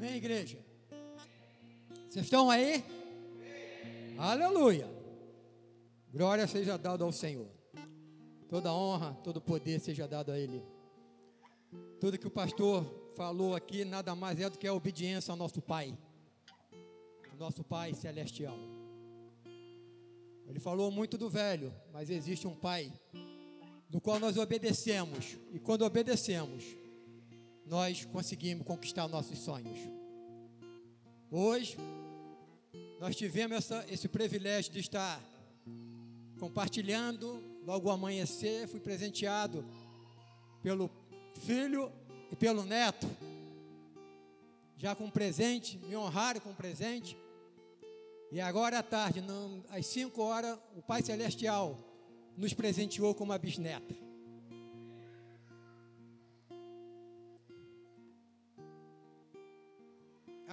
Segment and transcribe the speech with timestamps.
[0.00, 0.56] Amém, igreja?
[2.08, 2.84] Vocês estão aí?
[4.16, 4.88] Aleluia!
[6.12, 7.48] Glória seja dada ao Senhor.
[8.48, 10.62] Toda honra, todo poder seja dado a Ele.
[11.98, 15.60] Tudo que o pastor falou aqui nada mais é do que a obediência ao nosso
[15.60, 15.98] Pai,
[17.36, 18.56] nosso Pai celestial.
[20.46, 22.92] Ele falou muito do velho, mas existe um Pai
[23.90, 26.62] do qual nós obedecemos, e quando obedecemos,
[27.68, 29.78] nós conseguimos conquistar nossos sonhos.
[31.30, 31.76] Hoje,
[32.98, 35.22] nós tivemos essa, esse privilégio de estar
[36.40, 39.64] compartilhando, logo amanhecer, fui presenteado
[40.62, 40.90] pelo
[41.42, 41.92] filho
[42.32, 43.06] e pelo neto,
[44.78, 47.16] já com presente, me honraram com presente.
[48.32, 49.22] E agora à tarde,
[49.68, 51.78] às 5 horas, o Pai Celestial
[52.36, 54.07] nos presenteou com uma bisneta.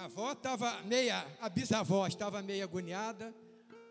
[0.06, 3.34] Avó estava meia, a bisavó estava meio agoniada.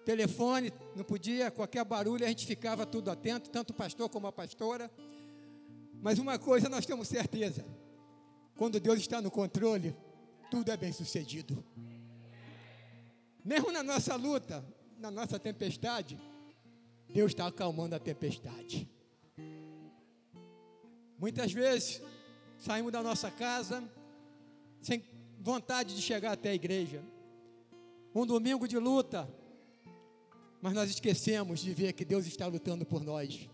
[0.05, 4.31] Telefone, não podia, qualquer barulho a gente ficava tudo atento, tanto o pastor como a
[4.31, 4.89] pastora.
[6.01, 7.65] Mas uma coisa nós temos certeza:
[8.55, 9.95] quando Deus está no controle,
[10.49, 11.63] tudo é bem sucedido.
[13.43, 14.65] Mesmo na nossa luta,
[14.97, 16.19] na nossa tempestade,
[17.09, 18.89] Deus está acalmando a tempestade.
[21.17, 22.01] Muitas vezes
[22.57, 23.83] saímos da nossa casa
[24.81, 25.14] sem
[25.45, 27.03] vontade de chegar até a igreja.
[28.15, 29.29] Um domingo de luta,
[30.59, 33.47] mas nós esquecemos de ver que Deus está lutando por nós.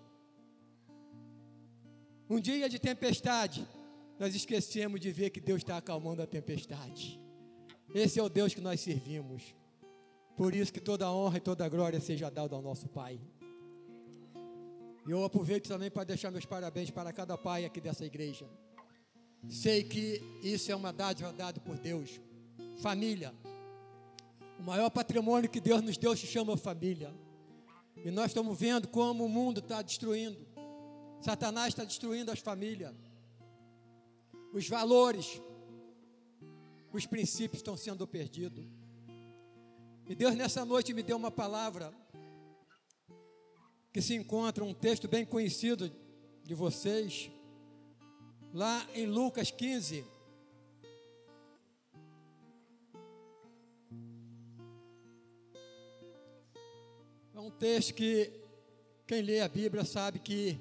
[2.30, 3.68] Um dia de tempestade,
[4.18, 7.20] nós esquecemos de ver que Deus está acalmando a tempestade.
[7.94, 9.54] Esse é o Deus que nós servimos.
[10.38, 13.20] Por isso que toda honra e toda glória seja dada ao nosso Pai.
[15.06, 18.48] E eu aproveito também para deixar meus parabéns para cada pai aqui dessa igreja.
[19.50, 22.20] Sei que isso é uma dádiva dada por Deus.
[22.82, 23.34] Família.
[24.60, 27.14] O maior patrimônio que Deus nos deu se chama família.
[28.04, 30.38] E nós estamos vendo como o mundo está destruindo.
[31.22, 32.96] Satanás está destruindo as famílias.
[34.54, 35.42] Os valores,
[36.92, 38.66] os princípios estão sendo perdidos.
[40.08, 41.94] E Deus nessa noite me deu uma palavra
[43.94, 45.92] que se encontra um texto bem conhecido
[46.44, 47.30] de vocês,
[48.54, 50.06] lá em Lucas 15.
[57.34, 58.32] É um texto que
[59.08, 60.58] quem lê a Bíblia sabe que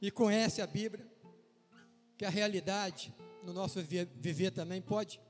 [0.00, 1.06] e conhece a Bíblia,
[2.18, 5.20] que a realidade no nosso viver também pode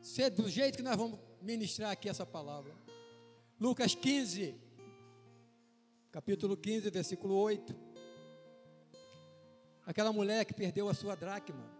[0.00, 2.74] ser do jeito que nós vamos ministrar aqui essa palavra.
[3.60, 4.54] Lucas 15,
[6.10, 7.83] capítulo 15, versículo 8.
[9.86, 11.70] Aquela mulher que perdeu a sua dracma.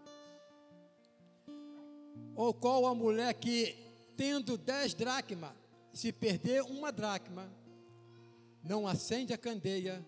[2.35, 3.75] Ou qual a mulher que,
[4.15, 5.53] tendo dez dracmas,
[5.93, 7.49] se perder uma dracma,
[8.63, 10.05] não acende a candeia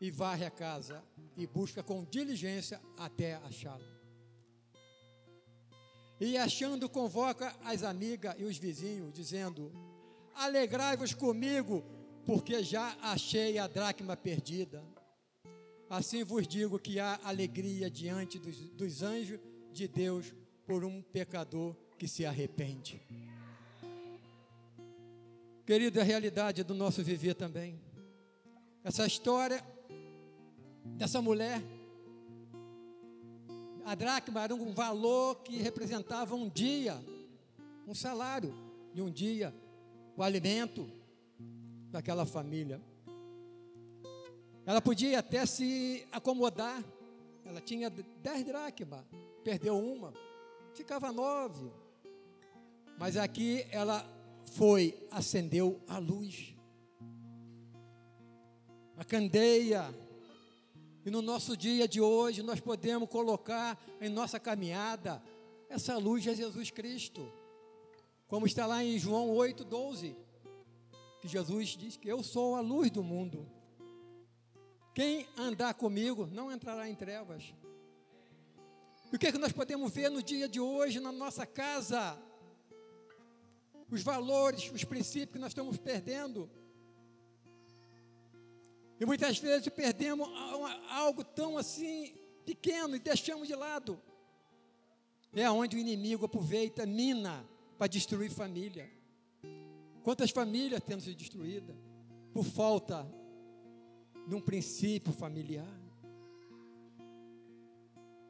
[0.00, 1.04] e varre a casa
[1.36, 4.00] e busca com diligência até achá-la.
[6.18, 9.72] E achando, convoca as amigas e os vizinhos, dizendo:
[10.34, 11.82] Alegrai-vos comigo,
[12.26, 14.84] porque já achei a dracma perdida.
[15.90, 19.40] Assim vos digo que há alegria diante dos, dos anjos
[19.72, 20.32] de Deus
[20.64, 23.02] por um pecador que se arrepende.
[25.66, 27.80] Querido, é a realidade do nosso viver também.
[28.84, 29.64] Essa história
[30.96, 31.60] dessa mulher,
[33.84, 37.04] a dracma era um valor que representava um dia,
[37.84, 38.54] um salário
[38.94, 39.52] de um dia,
[40.16, 40.88] o alimento
[41.90, 42.80] daquela família.
[44.66, 46.82] Ela podia até se acomodar.
[47.44, 49.04] Ela tinha dez dracmas,
[49.42, 50.12] perdeu uma,
[50.74, 51.70] ficava nove.
[52.98, 54.06] Mas aqui ela
[54.52, 56.54] foi, acendeu a luz.
[58.96, 59.92] A candeia.
[61.04, 65.22] E no nosso dia de hoje nós podemos colocar em nossa caminhada
[65.68, 67.32] essa luz de Jesus Cristo.
[68.28, 70.14] Como está lá em João 8:12,
[71.20, 73.48] que Jesus diz que eu sou a luz do mundo.
[75.00, 77.54] Quem andar comigo não entrará em trevas.
[79.10, 82.22] E o que é que nós podemos ver no dia de hoje na nossa casa?
[83.90, 86.50] Os valores, os princípios que nós estamos perdendo.
[89.00, 90.28] E muitas vezes perdemos
[90.90, 92.14] algo tão assim
[92.44, 93.98] pequeno e deixamos de lado.
[95.32, 97.48] É onde o inimigo aproveita, mina
[97.78, 98.92] para destruir família.
[100.02, 101.74] Quantas famílias temos sido destruídas
[102.34, 103.10] por falta
[104.30, 105.80] num princípio familiar.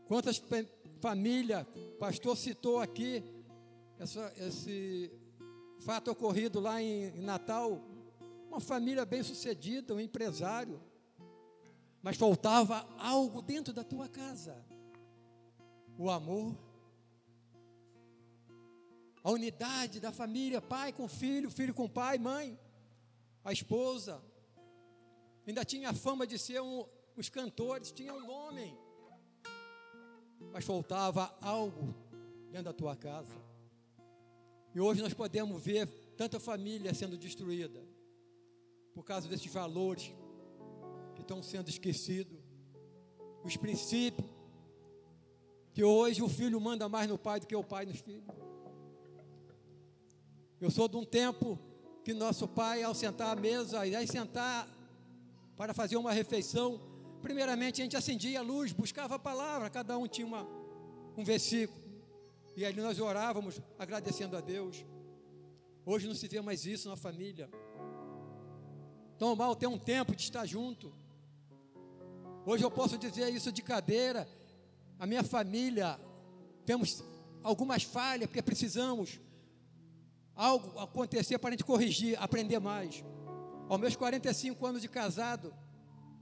[0.06, 0.42] Quantas
[0.98, 1.66] famílias,
[1.98, 3.22] pastor citou aqui,
[3.98, 5.12] essa, esse
[5.80, 7.84] fato ocorrido lá em, em Natal,
[8.48, 10.80] uma família bem sucedida, um empresário,
[12.02, 14.56] mas faltava algo dentro da tua casa:
[15.98, 16.56] o amor,
[19.22, 22.58] a unidade da família, pai com filho, filho com pai, mãe,
[23.44, 24.29] a esposa.
[25.50, 26.86] Ainda tinha a fama de ser um,
[27.16, 28.72] os cantores, tinha um nome,
[30.52, 31.92] mas faltava algo
[32.52, 33.34] dentro da tua casa.
[34.72, 37.84] E hoje nós podemos ver tanta família sendo destruída
[38.94, 40.14] por causa desses valores
[41.16, 42.38] que estão sendo esquecidos,
[43.42, 44.30] os princípios
[45.72, 48.36] que hoje o filho manda mais no pai do que o pai nos filhos.
[50.60, 51.58] Eu sou de um tempo
[52.04, 54.78] que nosso pai, ao sentar à mesa, e aí sentar
[55.60, 56.80] para fazer uma refeição,
[57.20, 60.48] primeiramente a gente acendia a luz, buscava a palavra, cada um tinha uma,
[61.18, 61.78] um versículo,
[62.56, 64.86] e aí nós orávamos agradecendo a Deus.
[65.84, 67.50] Hoje não se vê mais isso na família.
[69.18, 70.94] Tão mal ter um tempo de estar junto.
[72.46, 74.26] Hoje eu posso dizer isso de cadeira.
[74.98, 76.00] A minha família,
[76.64, 77.04] temos
[77.42, 79.20] algumas falhas, porque precisamos
[80.34, 83.04] algo acontecer para a gente corrigir, aprender mais.
[83.70, 85.54] Aos meus 45 anos de casado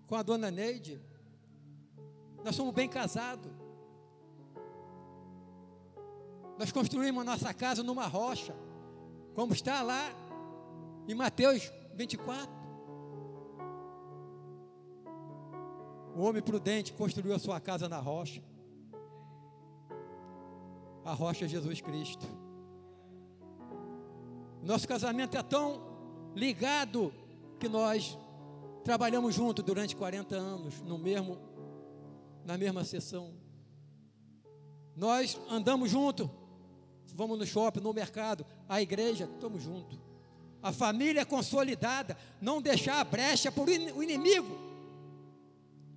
[0.06, 1.00] com a dona Neide,
[2.44, 3.50] nós somos bem casados.
[6.58, 8.54] Nós construímos nossa casa numa rocha,
[9.34, 10.10] como está lá
[11.08, 12.52] em Mateus 24.
[16.14, 18.42] O homem prudente construiu a sua casa na rocha.
[21.02, 22.26] A rocha é Jesus Cristo.
[24.62, 25.80] Nosso casamento é tão
[26.34, 27.10] ligado
[27.58, 28.19] que nós
[28.84, 31.38] trabalhamos juntos durante 40 anos, no mesmo,
[32.44, 33.34] na mesma sessão.
[34.96, 36.28] Nós andamos juntos,
[37.14, 39.99] vamos no shopping, no mercado, a igreja, estamos juntos.
[40.62, 44.69] A família é consolidada, não deixar a brecha por o inimigo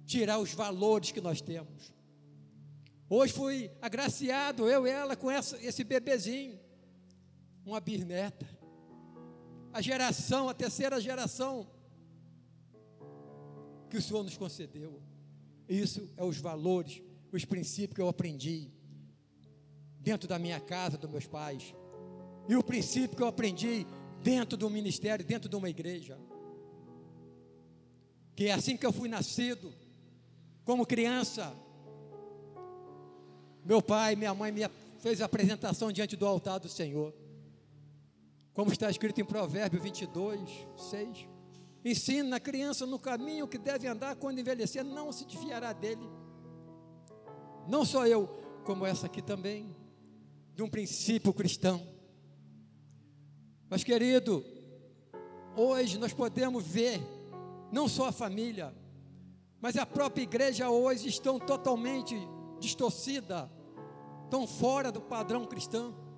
[0.05, 1.93] tirar os valores que nós temos.
[3.09, 6.59] Hoje fui agraciado, eu e ela, com essa, esse bebezinho
[7.65, 8.47] uma bisneta.
[9.73, 11.67] A geração, a terceira geração
[13.89, 15.01] que o Senhor nos concedeu.
[15.67, 17.01] Isso é os valores,
[17.31, 18.69] os princípios que eu aprendi
[19.99, 21.73] dentro da minha casa, dos meus pais.
[22.47, 23.85] E o princípio que eu aprendi
[24.23, 26.17] dentro do ministério, dentro de uma igreja.
[28.35, 29.73] Que é assim que eu fui nascido,
[30.63, 31.55] como criança,
[33.63, 34.61] meu pai, minha mãe me
[34.99, 37.13] fez a apresentação diante do altar do Senhor.
[38.53, 41.27] Como está escrito em Provérbios 22, 6.
[41.83, 46.07] Ensina a criança no caminho que deve andar, quando envelhecer, não se desviará dele.
[47.67, 48.27] Não só eu,
[48.65, 49.75] como essa aqui também,
[50.53, 51.81] de um princípio cristão.
[53.69, 54.43] Mas, querido,
[55.55, 57.01] hoje nós podemos ver,
[57.71, 58.75] não só a família,
[59.61, 62.15] mas a própria igreja hoje estão totalmente
[62.59, 63.49] distorcida,
[64.25, 66.10] estão fora do padrão cristão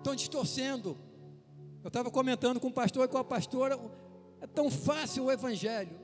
[0.00, 0.96] estão distorcendo.
[1.82, 3.78] Eu estava comentando com o pastor e com a pastora,
[4.40, 5.98] é tão fácil o Evangelho.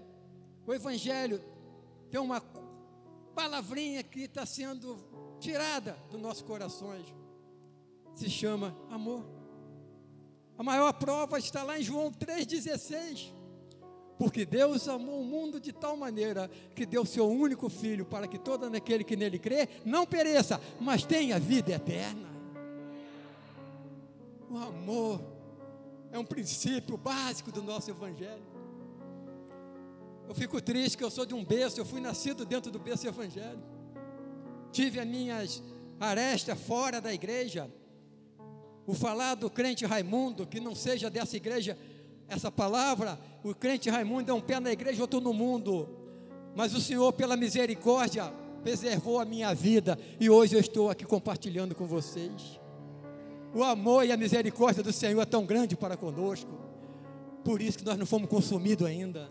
[0.66, 1.42] O Evangelho
[2.10, 2.40] tem uma
[3.34, 4.96] palavrinha que está sendo
[5.40, 7.06] tirada dos nossos corações.
[8.14, 9.24] Se chama amor.
[10.56, 13.34] A maior prova está lá em João 3,16.
[14.18, 18.38] Porque Deus amou o mundo de tal maneira que deu seu único filho para que
[18.38, 22.35] todo aquele que nele crê não pereça, mas tenha vida eterna.
[24.50, 25.20] O amor
[26.12, 28.44] é um princípio básico do nosso evangelho.
[30.28, 33.06] Eu fico triste que eu sou de um berço, eu fui nascido dentro do berço
[33.06, 33.62] evangélico.
[34.72, 35.62] Tive as minhas
[35.98, 37.70] arestas fora da igreja.
[38.86, 41.76] O falar do crente Raimundo, que não seja dessa igreja,
[42.28, 45.88] essa palavra, o crente Raimundo é um pé na igreja, outro no mundo.
[46.54, 51.74] Mas o Senhor, pela misericórdia, preservou a minha vida e hoje eu estou aqui compartilhando
[51.74, 52.60] com vocês.
[53.56, 56.50] O amor e a misericórdia do Senhor é tão grande para conosco.
[57.42, 59.30] Por isso que nós não fomos consumidos ainda.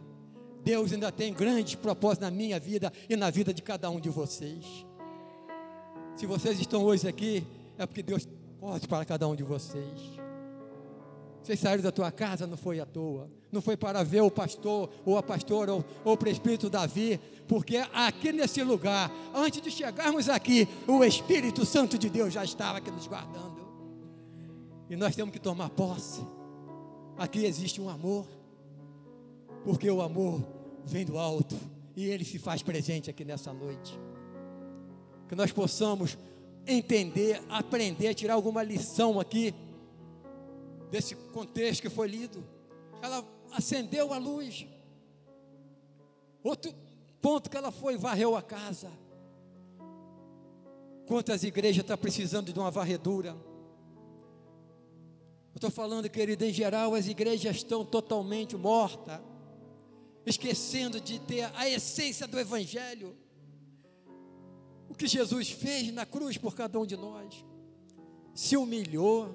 [0.63, 4.09] Deus ainda tem grandes propósitos na minha vida e na vida de cada um de
[4.09, 4.65] vocês.
[6.15, 7.45] Se vocês estão hoje aqui,
[7.77, 8.27] é porque Deus
[8.59, 10.01] pode para cada um de vocês.
[11.43, 13.29] Vocês saíram da tua casa, não foi à toa.
[13.51, 17.77] Não foi para ver o pastor, ou a pastora, ou, ou o presbítero Davi, porque
[17.93, 22.89] aqui nesse lugar, antes de chegarmos aqui, o Espírito Santo de Deus já estava aqui
[22.89, 23.54] nos guardando.
[24.89, 26.21] E nós temos que tomar posse.
[27.17, 28.27] Aqui existe um amor,
[29.63, 30.43] porque o amor
[30.85, 31.55] vem do alto
[31.95, 33.97] e ele se faz presente aqui nessa noite.
[35.27, 36.17] Que nós possamos
[36.67, 39.53] entender, aprender, tirar alguma lição aqui
[40.91, 42.43] desse contexto que foi lido.
[43.01, 44.67] Ela acendeu a luz.
[46.43, 46.73] Outro
[47.21, 48.91] ponto que ela foi, varreu a casa.
[51.07, 53.35] Quantas igrejas estão tá precisando de uma varredura?
[55.55, 59.21] Eu estou falando, querido, em geral, as igrejas estão totalmente mortas,
[60.25, 63.15] esquecendo de ter a essência do Evangelho.
[64.89, 67.45] O que Jesus fez na cruz por cada um de nós,
[68.33, 69.33] se humilhou,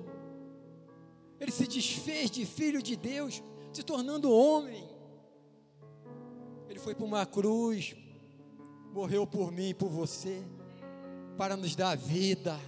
[1.41, 4.87] ele se desfez de filho de Deus, se tornando homem.
[6.69, 7.97] Ele foi para uma cruz,
[8.93, 10.45] morreu por mim e por você,
[11.39, 12.61] para nos dar vida.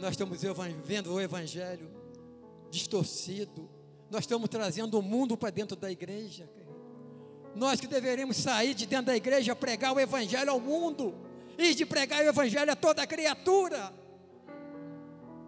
[0.00, 0.38] Nós estamos
[0.84, 1.90] vendo o Evangelho
[2.70, 3.68] distorcido,
[4.10, 6.48] nós estamos trazendo o mundo para dentro da igreja.
[7.54, 11.14] Nós que deveríamos sair de dentro da igreja, pregar o Evangelho ao mundo,
[11.58, 13.92] e de pregar o Evangelho a toda criatura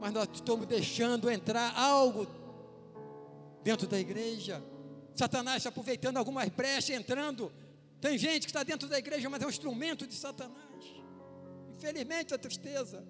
[0.02, 2.26] mas nós estamos deixando entrar algo
[3.62, 4.60] dentro da igreja.
[5.14, 7.52] Satanás está aproveitando algumas brechas, entrando.
[8.00, 10.84] Tem gente que está dentro da igreja, mas é um instrumento de Satanás.
[11.76, 13.06] Infelizmente, a tristeza.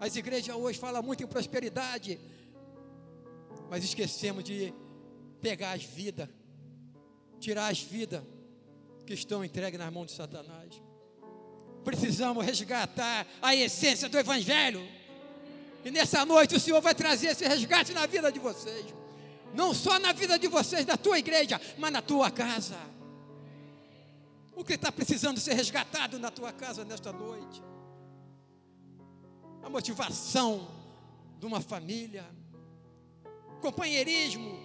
[0.00, 2.18] As igrejas hoje falam muito em prosperidade,
[3.70, 4.72] mas esquecemos de
[5.40, 6.28] pegar as vidas,
[7.38, 8.22] tirar as vidas
[9.06, 10.82] que estão entregues nas mãos de Satanás.
[11.84, 14.86] Precisamos resgatar a essência do Evangelho.
[15.84, 18.86] E nessa noite o Senhor vai trazer esse resgate na vida de vocês.
[19.54, 22.78] Não só na vida de vocês, da tua igreja, mas na tua casa.
[24.56, 27.62] O que está precisando ser resgatado na tua casa nesta noite?
[29.64, 30.68] A motivação
[31.38, 32.24] de uma família,
[33.60, 34.58] companheirismo,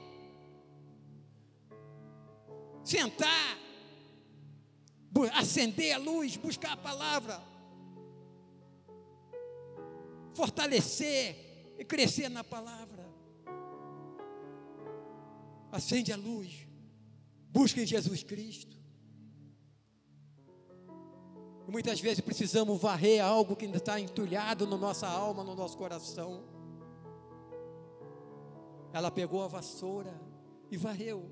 [2.83, 3.57] sentar,
[5.33, 7.41] acender a luz, buscar a palavra,
[10.33, 13.07] fortalecer e crescer na palavra.
[15.71, 16.67] Acende a luz,
[17.49, 18.78] busca em Jesus Cristo.
[21.69, 25.77] E muitas vezes precisamos varrer algo que ainda está entulhado na nossa alma, no nosso
[25.77, 26.43] coração.
[28.91, 30.19] Ela pegou a vassoura
[30.71, 31.29] e varreu.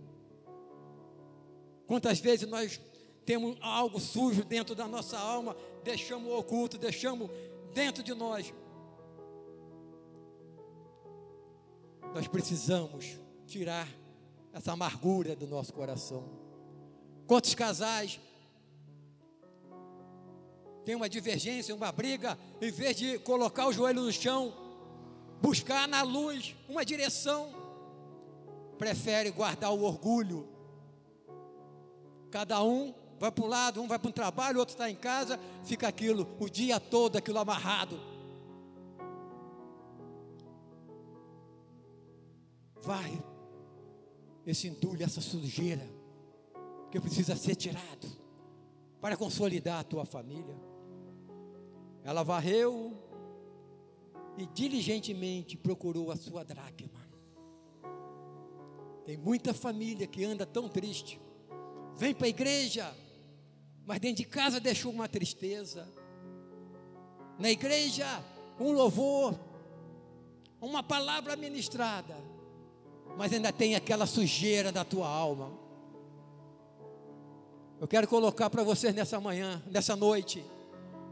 [1.88, 2.80] Quantas vezes nós
[3.26, 7.32] temos algo sujo dentro da nossa alma, deixamos oculto, deixamos
[7.74, 8.54] dentro de nós.
[12.14, 13.88] Nós precisamos tirar
[14.54, 16.30] essa amargura do nosso coração.
[17.26, 18.20] Quantos casais
[20.88, 24.54] tem uma divergência, uma briga, em vez de colocar o joelho no chão,
[25.42, 27.50] buscar na luz uma direção,
[28.78, 30.48] prefere guardar o orgulho.
[32.32, 34.96] Cada um vai para um lado, um vai para um trabalho, o outro está em
[34.96, 38.00] casa, fica aquilo o dia todo, aquilo amarrado.
[42.82, 43.22] Vai,
[44.46, 45.86] esse entulho, essa sujeira,
[46.90, 48.08] que precisa ser tirado
[49.02, 50.67] para consolidar a tua família.
[52.08, 52.94] Ela varreu
[54.38, 57.06] e diligentemente procurou a sua dracma.
[59.06, 61.20] Tem muita família que anda tão triste,
[61.98, 62.96] vem para a igreja,
[63.86, 65.86] mas dentro de casa deixou uma tristeza.
[67.38, 68.24] Na igreja,
[68.58, 69.38] um louvor,
[70.62, 72.16] uma palavra ministrada,
[73.18, 75.52] mas ainda tem aquela sujeira da tua alma.
[77.82, 80.42] Eu quero colocar para vocês nessa manhã, nessa noite,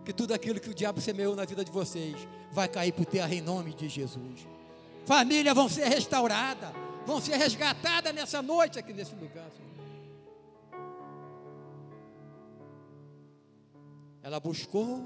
[0.06, 2.16] que tudo aquilo que o diabo semeou na vida de vocês
[2.52, 4.48] vai cair por terra em nome de Jesus.
[5.06, 6.70] Famílias vão ser restauradas,
[7.06, 9.50] vão ser resgatadas nessa noite aqui nesse lugar.
[9.52, 9.66] Senhor.
[14.22, 15.04] Ela buscou,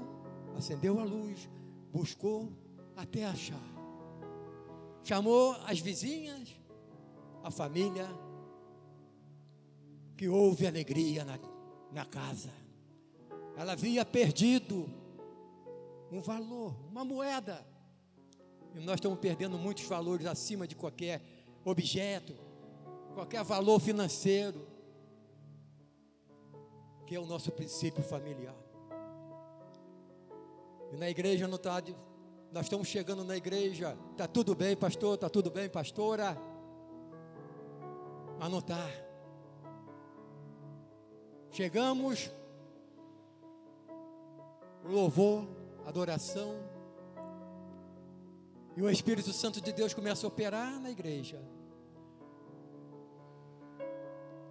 [0.56, 1.48] acendeu a luz,
[1.92, 2.50] buscou
[2.96, 3.60] até achar.
[5.02, 6.48] Chamou as vizinhas,
[7.42, 8.08] a família,
[10.16, 11.38] que houve alegria na,
[11.92, 12.59] na casa.
[13.56, 14.88] Ela havia perdido
[16.10, 17.64] um valor, uma moeda.
[18.74, 21.20] E nós estamos perdendo muitos valores acima de qualquer
[21.64, 22.34] objeto,
[23.14, 24.66] qualquer valor financeiro,
[27.06, 28.56] que é o nosso princípio familiar.
[30.92, 31.82] E na igreja não está.
[32.52, 33.96] Nós estamos chegando na igreja.
[34.12, 35.14] Está tudo bem, pastor?
[35.14, 36.36] Está tudo bem, pastora?
[38.58, 38.90] Está.
[41.52, 42.30] Chegamos,
[44.84, 45.46] louvor,
[45.86, 46.56] adoração,
[48.76, 51.38] e o Espírito Santo de Deus começa a operar na igreja.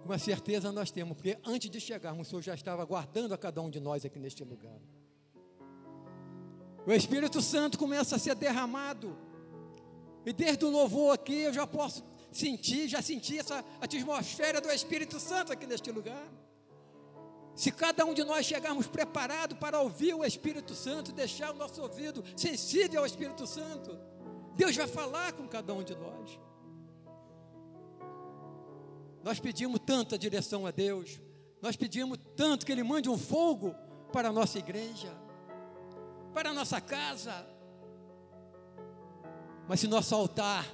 [0.02, 3.38] Com uma certeza nós temos, porque antes de chegarmos, o Senhor já estava guardando a
[3.38, 4.78] cada um de nós aqui neste lugar.
[6.86, 9.16] o Espírito Santo começa a ser derramado.
[10.24, 15.18] E desde o louvor aqui eu já posso sentir, já senti essa atmosfera do Espírito
[15.18, 16.28] Santo aqui neste lugar.
[17.54, 21.82] Se cada um de nós chegarmos preparado para ouvir o Espírito Santo, deixar o nosso
[21.82, 23.98] ouvido sensível ao Espírito Santo,
[24.54, 26.38] Deus vai falar com cada um de nós.
[29.22, 31.20] Nós pedimos tanta direção a Deus,
[31.60, 33.74] nós pedimos tanto que Ele mande um fogo
[34.12, 35.12] para a nossa igreja,
[36.32, 37.46] para a nossa casa.
[39.68, 40.66] Mas se nosso altar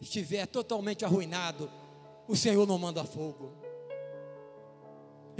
[0.00, 1.70] estiver totalmente arruinado,
[2.26, 3.52] o Senhor não manda fogo.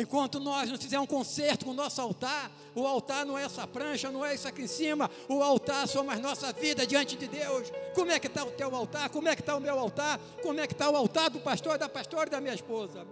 [0.00, 3.66] Enquanto nós não fizermos um conserto com o nosso altar, o altar não é essa
[3.66, 7.72] prancha, não é isso aqui em cima, o altar somos nossa vida diante de Deus.
[7.96, 9.10] Como é que está o teu altar?
[9.10, 10.20] Como é que está o meu altar?
[10.40, 13.04] Como é que está o altar do pastor, da pastora e da minha esposa?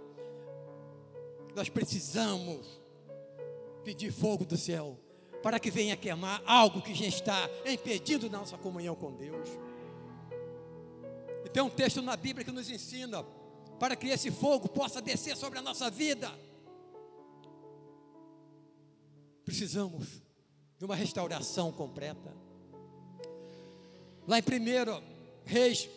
[1.53, 2.65] Nós precisamos
[3.83, 4.97] pedir fogo do céu
[5.43, 9.49] para que venha queimar algo que já está impedindo nossa comunhão com Deus.
[11.43, 13.25] E tem um texto na Bíblia que nos ensina
[13.77, 16.31] para que esse fogo possa descer sobre a nossa vida
[19.47, 20.21] Precisamos
[20.77, 22.35] de uma restauração completa.
[24.27, 25.01] Lá em 1
[25.45, 25.89] Reis,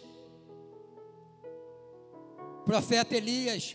[2.64, 3.74] profeta Elias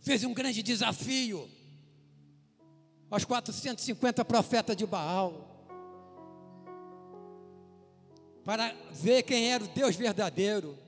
[0.00, 1.46] fez um grande desafio
[3.10, 5.68] aos 450 profetas de Baal
[8.46, 10.78] para ver quem era o Deus verdadeiro,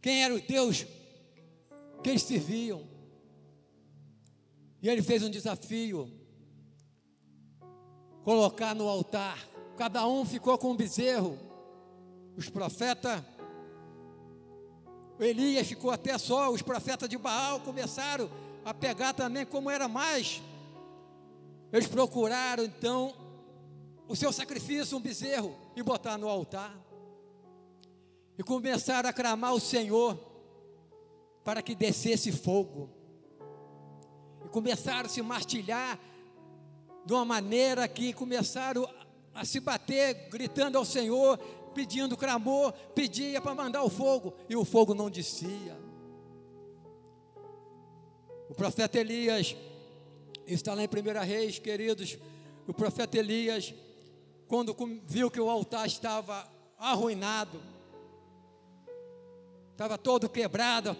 [0.00, 0.86] quem era o Deus
[2.04, 2.86] que eles serviam.
[4.80, 6.22] E ele fez um desafio
[8.24, 9.38] colocar no altar.
[9.76, 11.38] Cada um ficou com um bezerro.
[12.36, 13.22] Os profetas,
[15.20, 18.28] Elias ficou até só, os profetas de Baal começaram
[18.64, 20.42] a pegar também como era mais.
[21.72, 23.14] Eles procuraram então
[24.08, 26.76] o seu sacrifício, um bezerro, e botar no altar.
[28.36, 30.18] E começaram a clamar o Senhor
[31.44, 32.90] para que descesse fogo.
[34.44, 35.98] E começaram a se martilhar
[37.04, 38.88] de uma maneira que começaram
[39.34, 41.38] a se bater, gritando ao Senhor,
[41.74, 45.76] pedindo clamor, pedia para mandar o fogo, e o fogo não descia.
[48.48, 49.56] O profeta Elias,
[50.46, 52.16] está lá em 1 Reis, queridos,
[52.66, 53.74] o profeta Elias,
[54.46, 54.74] quando
[55.06, 57.60] viu que o altar estava arruinado,
[59.72, 60.96] estava todo quebrado,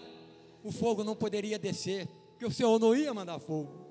[0.63, 3.84] o fogo não poderia descer, porque o Senhor não ia mandar fogo.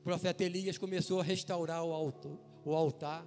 [0.00, 3.26] O profeta Elias começou a restaurar o altar.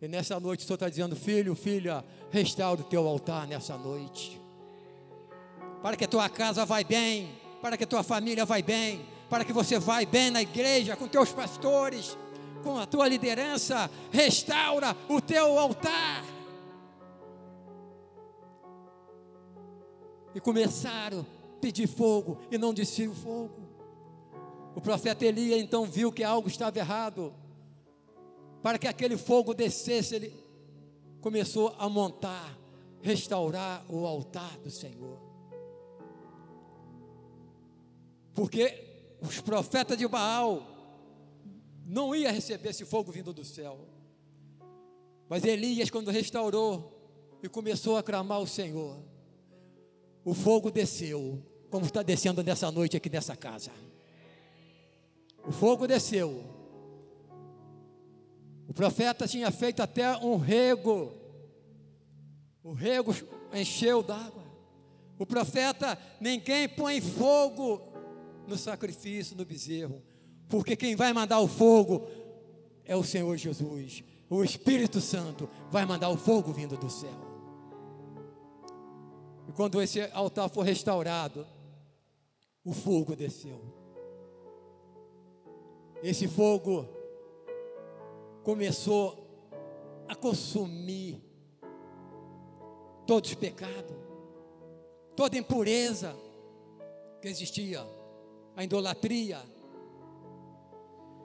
[0.00, 4.40] E nessa noite o Senhor está dizendo, filho, filha, restaure o teu altar nessa noite.
[5.82, 9.44] Para que a tua casa vai bem, para que a tua família vai bem, para
[9.44, 12.16] que você vai bem na igreja, com teus pastores,
[12.62, 16.24] com a tua liderança, restaura o teu altar.
[20.34, 23.65] E começaram a pedir fogo e não descia o fogo.
[24.76, 27.32] O profeta Elias então viu que algo estava errado.
[28.62, 30.44] Para que aquele fogo descesse, ele
[31.22, 32.58] começou a montar,
[33.00, 35.18] restaurar o altar do Senhor.
[38.34, 40.62] Porque os profetas de Baal
[41.86, 43.80] não iam receber esse fogo vindo do céu.
[45.26, 48.98] Mas Elias, quando restaurou e começou a clamar o Senhor,
[50.22, 53.72] o fogo desceu, como está descendo nessa noite aqui nessa casa.
[55.46, 56.44] O fogo desceu.
[58.68, 61.12] O profeta tinha feito até um rego.
[62.64, 63.14] O rego
[63.52, 64.44] encheu d'água.
[65.18, 67.80] O profeta, ninguém põe fogo
[68.46, 70.02] no sacrifício, no bezerro,
[70.48, 72.06] porque quem vai mandar o fogo
[72.84, 74.02] é o Senhor Jesus.
[74.28, 77.26] O Espírito Santo vai mandar o fogo vindo do céu.
[79.48, 81.46] E quando esse altar for restaurado,
[82.64, 83.75] o fogo desceu
[86.08, 86.88] esse fogo
[88.44, 89.26] começou
[90.06, 91.20] a consumir
[93.04, 93.96] todos os pecados,
[95.16, 96.16] toda impureza
[97.20, 97.84] que existia,
[98.54, 99.42] a idolatria,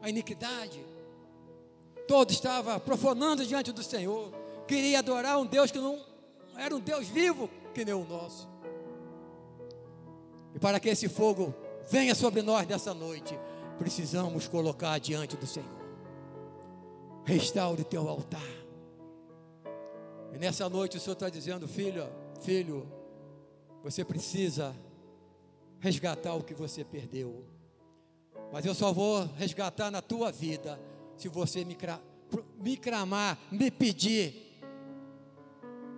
[0.01, 0.83] a iniquidade.
[2.07, 4.33] Todo estava profanando diante do Senhor,
[4.67, 6.03] queria adorar um Deus que não
[6.57, 8.49] era um Deus vivo que nem o nosso.
[10.55, 11.53] E para que esse fogo
[11.87, 13.37] venha sobre nós nessa noite,
[13.77, 15.69] precisamos colocar diante do Senhor.
[17.25, 18.41] Restaure teu altar.
[20.33, 22.07] E nessa noite o Senhor está dizendo, filho,
[22.41, 22.87] filho,
[23.83, 24.75] você precisa
[25.79, 27.43] resgatar o que você perdeu.
[28.51, 30.79] Mas eu só vou resgatar na tua vida
[31.17, 31.77] se você me,
[32.57, 34.61] me clamar, me pedir,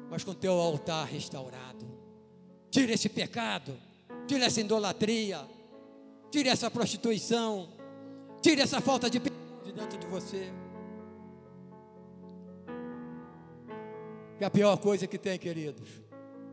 [0.09, 1.85] mas com teu altar restaurado.
[2.69, 3.77] Tire esse pecado,
[4.27, 5.47] tire essa idolatria,
[6.33, 7.69] tire essa prostituição,
[8.41, 10.51] tire essa falta de de dentro de você.
[14.39, 15.87] Que a pior coisa que tem, queridos,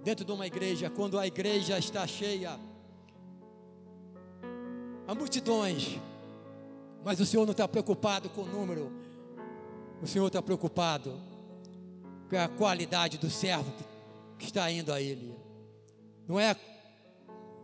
[0.05, 2.61] dentro de uma igreja, quando a igreja está cheia,
[5.09, 5.99] há multidões,
[7.03, 8.93] mas o Senhor não está preocupado com o número,
[10.03, 11.19] o Senhor está preocupado
[12.29, 13.73] com a qualidade do servo
[14.39, 15.35] que está indo a Ele.
[16.29, 16.55] Não é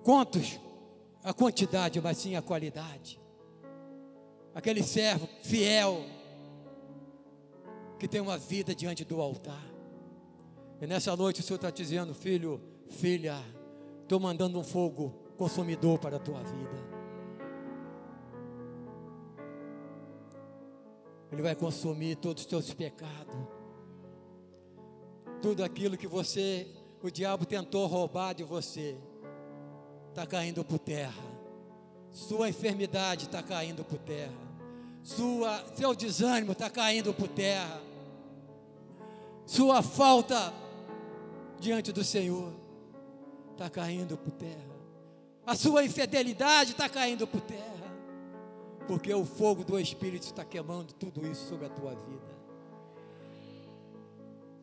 [0.02, 0.58] quantos,
[1.26, 3.20] a quantidade, mas sim a qualidade.
[4.54, 6.04] Aquele servo fiel,
[7.98, 9.64] que tem uma vida diante do altar.
[10.80, 13.42] E nessa noite o Senhor está dizendo, filho, filha,
[14.02, 16.96] estou mandando um fogo consumidor para a tua vida.
[21.32, 23.34] Ele vai consumir todos os teus pecados.
[25.42, 26.68] Tudo aquilo que você,
[27.02, 28.96] o diabo tentou roubar de você,
[30.16, 31.12] está caindo por terra.
[32.10, 34.32] Sua enfermidade está caindo por terra.
[35.02, 37.82] Sua, seu desânimo está caindo por terra.
[39.44, 40.54] Sua falta
[41.60, 42.50] diante do Senhor
[43.52, 44.74] está caindo por terra.
[45.44, 47.76] A sua infidelidade está caindo por terra
[48.88, 52.36] porque o fogo do Espírito está queimando tudo isso sobre a tua vida.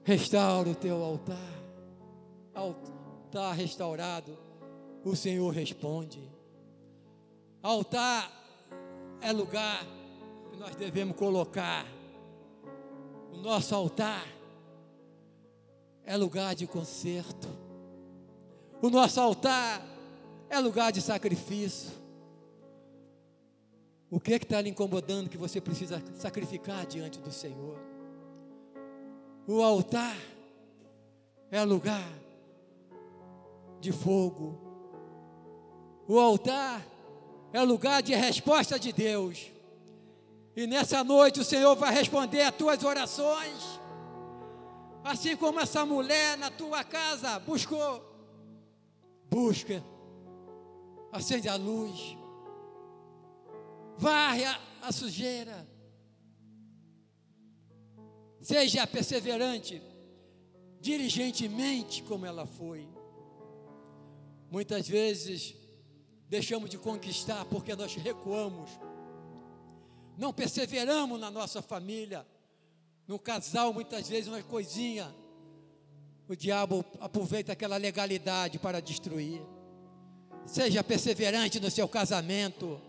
[0.03, 1.37] Restaura o teu altar,
[2.55, 4.42] altar restaurado,
[5.03, 6.21] o Senhor responde.
[7.61, 8.31] Altar
[9.21, 9.85] é lugar
[10.51, 11.85] que nós devemos colocar.
[13.31, 14.25] O nosso altar
[16.05, 17.47] é lugar de conserto.
[18.81, 19.81] O nosso altar
[20.49, 21.91] é lugar de sacrifício.
[24.09, 27.79] O que é que está lhe incomodando que você precisa sacrificar diante do Senhor?
[29.47, 30.15] O altar
[31.49, 32.07] é lugar
[33.81, 34.62] de fogo.
[36.07, 36.85] O altar
[37.51, 39.51] é lugar de resposta de Deus.
[40.55, 43.79] E nessa noite o Senhor vai responder às tuas orações.
[45.03, 48.03] Assim como essa mulher na tua casa buscou.
[49.29, 49.83] Busca.
[51.11, 52.17] Acende a luz
[53.97, 55.67] varre a, a sujeira.
[58.41, 59.81] Seja perseverante,
[60.81, 62.87] diligentemente como ela foi.
[64.51, 65.55] Muitas vezes
[66.33, 68.71] deixamos de conquistar porque nós recuamos.
[70.17, 72.25] Não perseveramos na nossa família.
[73.07, 75.13] No casal, muitas vezes, uma coisinha.
[76.27, 79.43] O diabo aproveita aquela legalidade para destruir.
[80.47, 82.81] Seja perseverante no seu casamento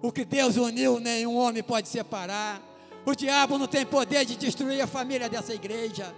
[0.00, 2.62] o que Deus uniu, nenhum homem pode separar.
[3.04, 6.14] O diabo não tem poder de destruir a família dessa igreja.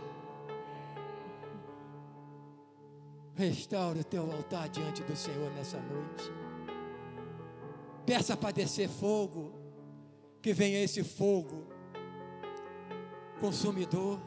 [3.34, 6.39] Restaure o teu altar diante do Senhor nessa noite.
[8.06, 9.52] Peça para descer fogo.
[10.42, 11.66] Que venha esse fogo
[13.40, 14.20] consumidor.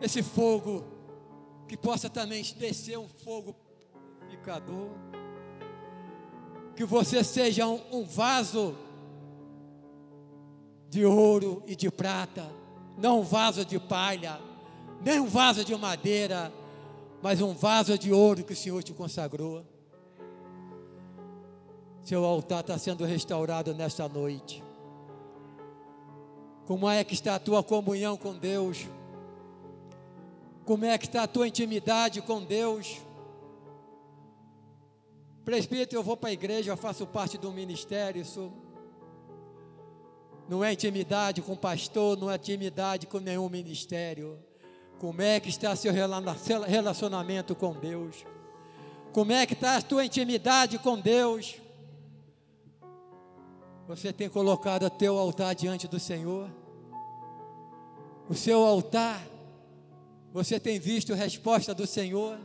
[0.00, 0.84] Esse fogo
[1.68, 3.54] que possa também descer um fogo
[4.20, 4.90] purificador
[6.74, 8.76] que você seja um, um vaso
[10.88, 12.50] de ouro e de prata,
[12.96, 14.40] não um vaso de palha,
[15.00, 16.52] nem um vaso de madeira,
[17.22, 19.64] mas um vaso de ouro que o Senhor te consagrou.
[22.04, 24.62] Seu altar está sendo restaurado nesta noite.
[26.66, 28.86] Como é que está a tua comunhão com Deus?
[30.66, 33.00] Como é que está a tua intimidade com Deus?
[35.46, 38.52] Presbítero, eu vou para a igreja, eu faço parte do ministério, isso
[40.46, 44.38] não é intimidade com pastor, não é intimidade com nenhum ministério.
[44.98, 45.92] Como é que está seu
[46.66, 48.26] relacionamento com Deus?
[49.10, 51.63] Como é que está a tua intimidade com Deus?
[53.86, 56.50] Você tem colocado o teu altar diante do Senhor?
[58.28, 59.22] O seu altar,
[60.32, 62.38] você tem visto a resposta do Senhor?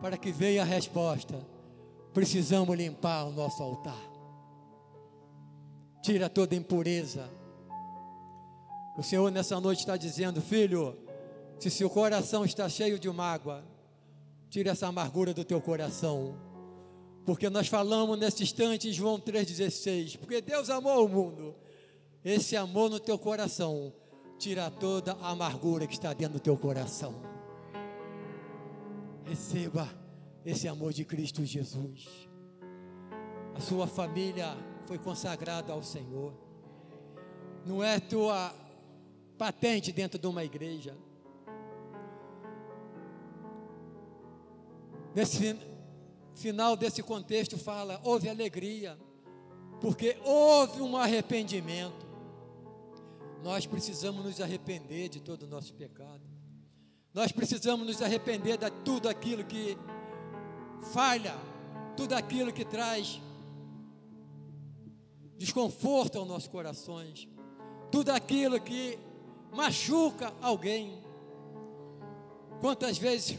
[0.00, 1.34] para que venha a resposta,
[2.12, 4.00] precisamos limpar o nosso altar.
[6.02, 7.28] Tira toda impureza.
[8.96, 10.96] O Senhor nessa noite está dizendo, filho,
[11.58, 13.64] se seu coração está cheio de mágoa,
[14.48, 16.34] tira essa amargura do teu coração.
[17.26, 21.56] Porque nós falamos nesse instante em João 3,16, porque Deus amou o mundo.
[22.24, 23.92] Esse amor no teu coração
[24.38, 27.20] tira toda a amargura que está dentro do teu coração.
[29.24, 29.90] Receba
[30.44, 32.28] esse amor de Cristo Jesus.
[33.56, 36.32] A sua família foi consagrada ao Senhor.
[37.64, 38.54] não é tua
[39.36, 40.96] patente dentro de uma igreja.
[45.12, 45.56] Nesse
[46.36, 48.96] final desse contexto fala, houve alegria,
[49.80, 52.06] porque houve um arrependimento.
[53.42, 56.22] Nós precisamos nos arrepender de todo o nosso pecado.
[57.12, 59.76] Nós precisamos nos arrepender de tudo aquilo que
[60.92, 61.34] falha,
[61.96, 63.20] tudo aquilo que traz
[65.38, 67.28] desconforto aos nossos corações,
[67.90, 68.98] tudo aquilo que
[69.52, 71.02] machuca alguém.
[72.60, 73.38] Quantas vezes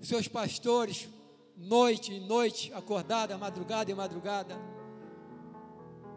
[0.00, 1.08] seus pastores,
[1.60, 4.56] noite e noite, acordada, madrugada e madrugada,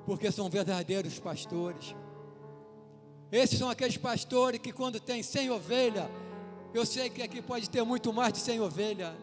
[0.06, 1.95] porque são verdadeiros pastores.
[3.32, 6.10] Esses são aqueles pastores que quando tem 100 ovelhas,
[6.73, 9.15] eu sei que aqui pode ter muito mais de 100 ovelhas.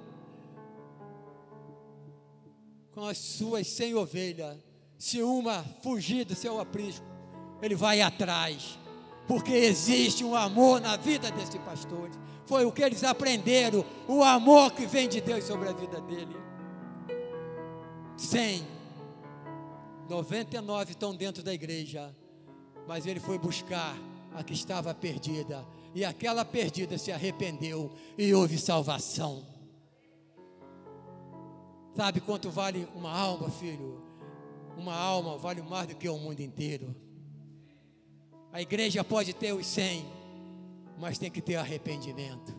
[2.92, 4.58] Com as suas 100 ovelhas,
[4.98, 7.06] se uma fugir do seu aprisco,
[7.62, 8.78] ele vai atrás,
[9.26, 12.10] porque existe um amor na vida desse pastor.
[12.50, 16.34] Foi o que eles aprenderam, o amor que vem de Deus sobre a vida dele.
[18.16, 18.66] 100,
[20.08, 22.12] 99 estão dentro da igreja,
[22.88, 23.96] mas ele foi buscar
[24.34, 29.46] a que estava perdida, e aquela perdida se arrependeu e houve salvação.
[31.94, 34.02] Sabe quanto vale uma alma, filho?
[34.76, 36.96] Uma alma vale mais do que o mundo inteiro.
[38.52, 40.04] A igreja pode ter os cem,
[41.00, 42.54] mas tem que ter arrependimento.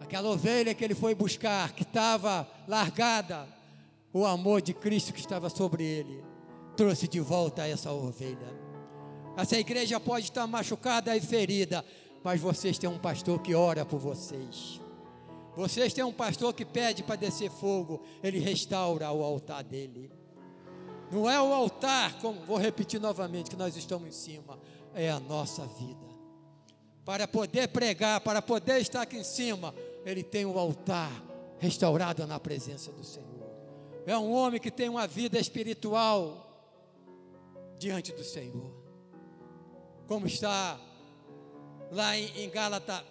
[0.00, 3.48] Aquela ovelha que ele foi buscar, que estava largada,
[4.12, 6.24] o amor de Cristo que estava sobre ele,
[6.76, 8.60] trouxe de volta essa ovelha.
[9.36, 11.84] Essa igreja pode estar machucada e ferida,
[12.22, 14.80] mas vocês têm um pastor que ora por vocês.
[15.56, 20.10] Vocês têm um pastor que pede para descer fogo, ele restaura o altar dele.
[21.10, 24.58] Não é o altar, como vou repetir novamente, que nós estamos em cima,
[24.94, 26.11] é a nossa vida.
[27.04, 31.10] Para poder pregar, para poder estar aqui em cima, ele tem o altar
[31.58, 33.50] restaurado na presença do Senhor.
[34.06, 36.48] É um homem que tem uma vida espiritual
[37.78, 38.72] diante do Senhor.
[40.06, 40.80] Como está
[41.90, 43.04] lá em, em Gálatas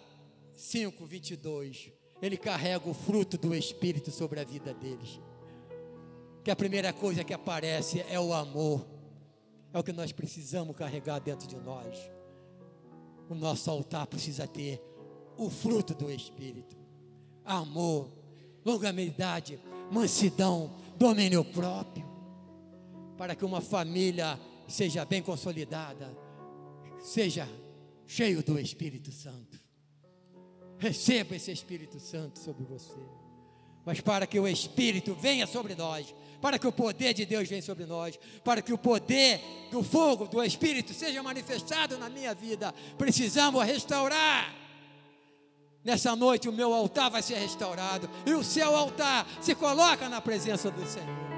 [0.54, 1.92] 5, 22.
[2.20, 5.20] Ele carrega o fruto do Espírito sobre a vida deles.
[6.44, 8.86] Que a primeira coisa que aparece é o amor.
[9.72, 11.98] É o que nós precisamos carregar dentro de nós.
[13.32, 14.78] O nosso altar precisa ter
[15.38, 16.76] o fruto do Espírito:
[17.42, 18.12] amor,
[18.62, 19.58] longanimidade,
[19.90, 22.06] mansidão, domínio próprio.
[23.16, 26.14] Para que uma família seja bem consolidada,
[27.00, 27.48] seja
[28.06, 29.58] cheio do Espírito Santo.
[30.76, 33.00] Receba esse Espírito Santo sobre você.
[33.84, 37.62] Mas para que o Espírito venha sobre nós, para que o poder de Deus venha
[37.62, 39.40] sobre nós, para que o poder
[39.70, 44.54] do fogo do Espírito seja manifestado na minha vida, precisamos restaurar.
[45.84, 50.20] Nessa noite o meu altar vai ser restaurado e o seu altar se coloca na
[50.20, 51.32] presença do Senhor.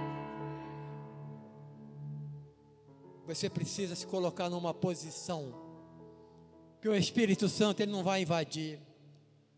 [3.27, 5.55] Você precisa se colocar numa posição
[6.81, 8.79] que o Espírito Santo ele não vai invadir.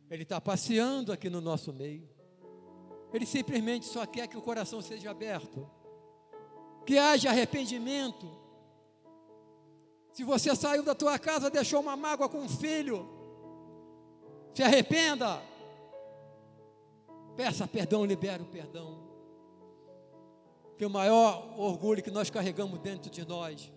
[0.08, 2.15] Ele está passeando aqui no nosso meio.
[3.12, 5.68] Ele simplesmente só quer que o coração seja aberto,
[6.84, 8.26] que haja arrependimento.
[10.12, 13.08] Se você saiu da tua casa, deixou uma mágoa com um filho,
[14.54, 15.42] se arrependa.
[17.36, 19.04] Peça perdão, libera o perdão.
[20.78, 23.70] Que o maior orgulho que nós carregamos dentro de nós,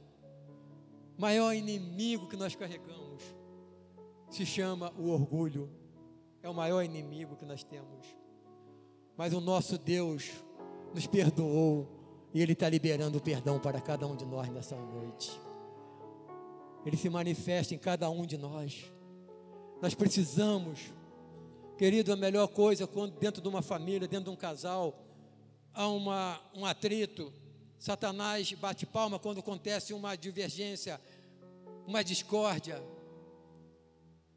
[1.18, 3.24] maior inimigo que nós carregamos,
[4.30, 5.70] se chama o orgulho.
[6.42, 8.19] É o maior inimigo que nós temos.
[9.20, 10.32] Mas o nosso Deus
[10.96, 11.86] nos perdoou
[12.34, 15.30] e Ele está liberando o perdão para cada um de nós nessa noite.
[16.86, 18.90] Ele se manifesta em cada um de nós.
[19.82, 20.94] Nós precisamos,
[21.78, 24.98] querido, a melhor coisa quando dentro de uma família, dentro de um casal,
[25.74, 27.34] há uma, um atrito.
[27.78, 30.98] Satanás bate palma quando acontece uma divergência,
[31.86, 32.82] uma discórdia.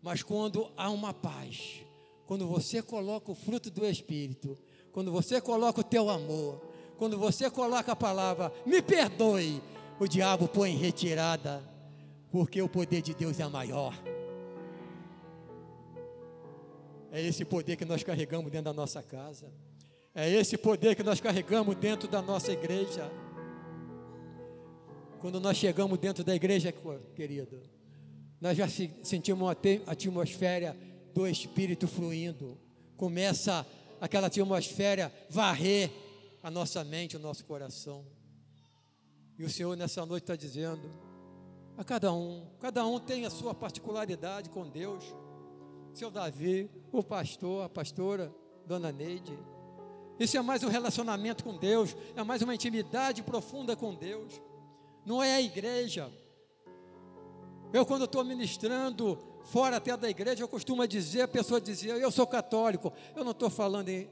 [0.03, 1.85] Mas quando há uma paz,
[2.27, 4.59] quando você coloca o fruto do Espírito,
[4.93, 6.61] quando você coloca o teu amor,
[6.99, 9.63] quando você coloca a palavra, me perdoe,
[9.99, 11.63] o diabo põe em retirada,
[12.31, 13.95] porque o poder de Deus é maior.
[17.11, 19.53] É esse poder que nós carregamos dentro da nossa casa.
[20.15, 23.11] É esse poder que nós carregamos dentro da nossa igreja.
[25.21, 26.73] Quando nós chegamos dentro da igreja,
[27.15, 27.63] querido,
[28.41, 30.77] nós já sentimos uma atmosfera
[31.15, 32.59] do Espírito fluindo.
[32.97, 33.67] Começa
[34.03, 35.89] aquela atmosfera varrer
[36.43, 38.05] a nossa mente, o nosso coração.
[39.39, 40.93] E o Senhor nessa noite está dizendo:
[41.79, 42.45] a cada um.
[42.59, 45.05] Cada um tem a sua particularidade com Deus.
[45.95, 48.35] Seu Davi, o pastor, a pastora,
[48.67, 49.39] Dona Neide.
[50.19, 54.41] Isso é mais um relacionamento com Deus, é mais uma intimidade profunda com Deus.
[55.07, 56.11] Não é a igreja.
[57.73, 62.11] Eu, quando estou ministrando fora até da igreja, eu costumo dizer, a pessoa dizia, eu
[62.11, 62.93] sou católico.
[63.17, 64.09] Eu não estou falando em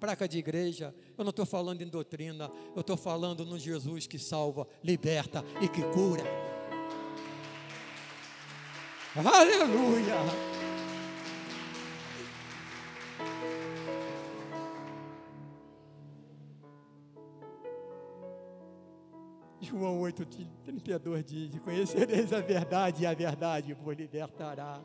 [0.00, 4.18] praca de igreja, eu não estou falando em doutrina, eu estou falando no Jesus que
[4.18, 6.24] salva, liberta e que cura.
[9.14, 10.51] Aleluia!
[19.72, 20.26] João 8,
[20.64, 24.78] 32 diz: Conhecereis a verdade, e a verdade vos libertará.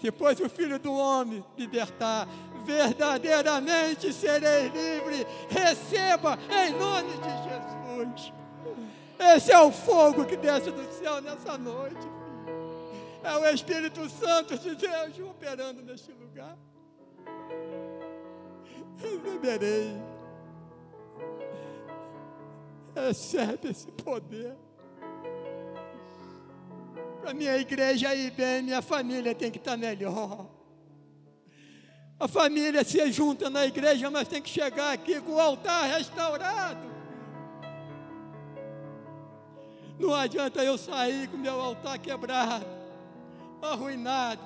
[0.00, 2.26] Se, pois, o Filho do Homem libertar,
[2.64, 5.26] verdadeiramente sereis livre.
[5.50, 8.32] Receba em nome de Jesus.
[9.18, 12.08] Esse é o fogo que desce do céu nessa noite.
[13.22, 16.56] É o Espírito Santo de Deus operando neste lugar.
[18.96, 20.17] Receberei.
[23.06, 24.56] Recebe esse poder.
[27.20, 30.48] Para minha igreja ir bem, minha família tem que estar melhor.
[32.18, 36.88] A família se junta na igreja, mas tem que chegar aqui com o altar restaurado.
[39.98, 42.66] Não adianta eu sair com meu altar quebrado,
[43.62, 44.42] arruinado.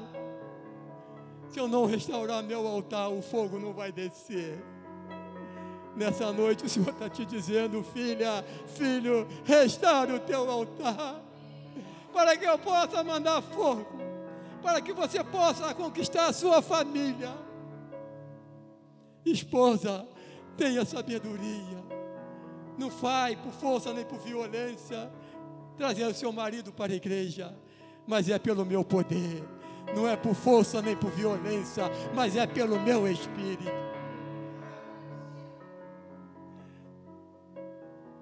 [1.48, 4.62] Se eu não restaurar meu altar, o fogo não vai descer.
[5.94, 11.20] Nessa noite o Senhor está te dizendo, filha, filho, restaure o teu altar,
[12.12, 13.86] para que eu possa mandar fogo,
[14.62, 17.30] para que você possa conquistar a sua família.
[19.24, 20.06] Esposa,
[20.56, 21.78] tenha sabedoria,
[22.78, 25.10] não faz por força nem por violência,
[25.76, 27.54] trazer o seu marido para a igreja,
[28.06, 29.44] mas é pelo meu poder,
[29.94, 33.81] não é por força nem por violência, mas é pelo meu espírito.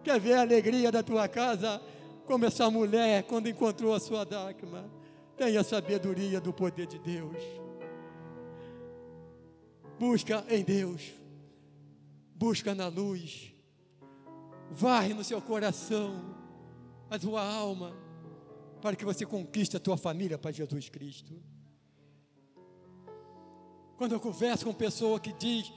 [0.03, 1.81] Quer ver a alegria da tua casa?
[2.27, 4.91] Como essa mulher, quando encontrou a sua dracma.
[5.37, 7.43] Tenha sabedoria do poder de Deus.
[9.99, 11.13] Busca em Deus.
[12.35, 13.53] Busca na luz.
[14.71, 16.37] Varre no seu coração,
[17.11, 17.93] a tua alma,
[18.81, 21.35] para que você conquiste a tua família para Jesus Cristo.
[23.97, 25.73] Quando eu converso com pessoa que diz,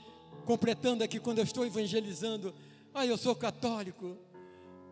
[0.46, 2.54] completando aqui, quando eu estou evangelizando,
[2.94, 4.16] ah, eu sou católico.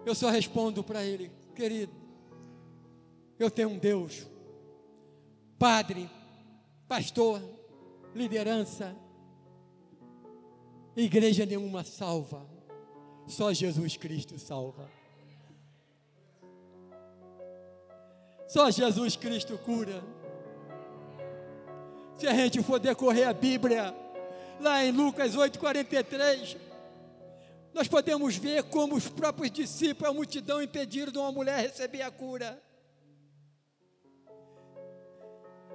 [0.04, 1.92] Eu só respondo para ele, querido,
[3.38, 4.26] eu tenho um Deus,
[5.58, 6.10] Padre,
[6.88, 7.40] pastor,
[8.12, 8.96] liderança,
[10.96, 12.44] igreja nenhuma salva,
[13.28, 14.90] só Jesus Cristo salva.
[18.48, 20.02] Só Jesus Cristo cura.
[22.16, 23.94] Se a gente for decorrer a Bíblia,
[24.60, 26.56] lá em Lucas 8,43,
[27.74, 32.10] nós podemos ver como os próprios discípulos, a multidão, impediram de uma mulher receber a
[32.10, 32.62] cura.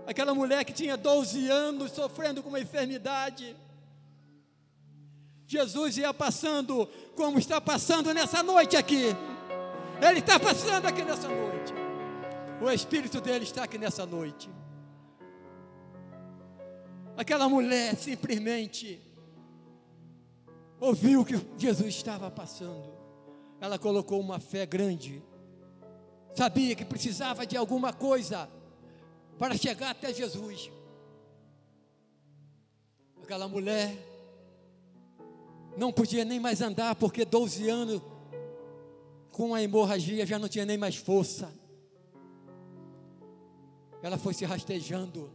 [0.06, 3.56] Aquela mulher que tinha 12 anos sofrendo com uma enfermidade.
[5.48, 9.16] Jesus ia passando como está passando nessa noite aqui.
[10.02, 11.74] Ele está passando aqui nessa noite.
[12.62, 14.50] O Espírito dele está aqui nessa noite.
[17.18, 19.02] Aquela mulher simplesmente
[20.80, 22.90] ouviu que Jesus estava passando.
[23.60, 25.24] Ela colocou uma fé grande.
[26.36, 28.50] Sabia que precisava de alguma coisa
[29.38, 30.72] para chegar até Jesus.
[33.24, 33.96] Aquela mulher
[35.76, 38.02] não podia nem mais andar, porque 12 anos
[39.32, 41.54] com a hemorragia já não tinha nem mais força.
[44.02, 45.30] Ela foi se rastejando.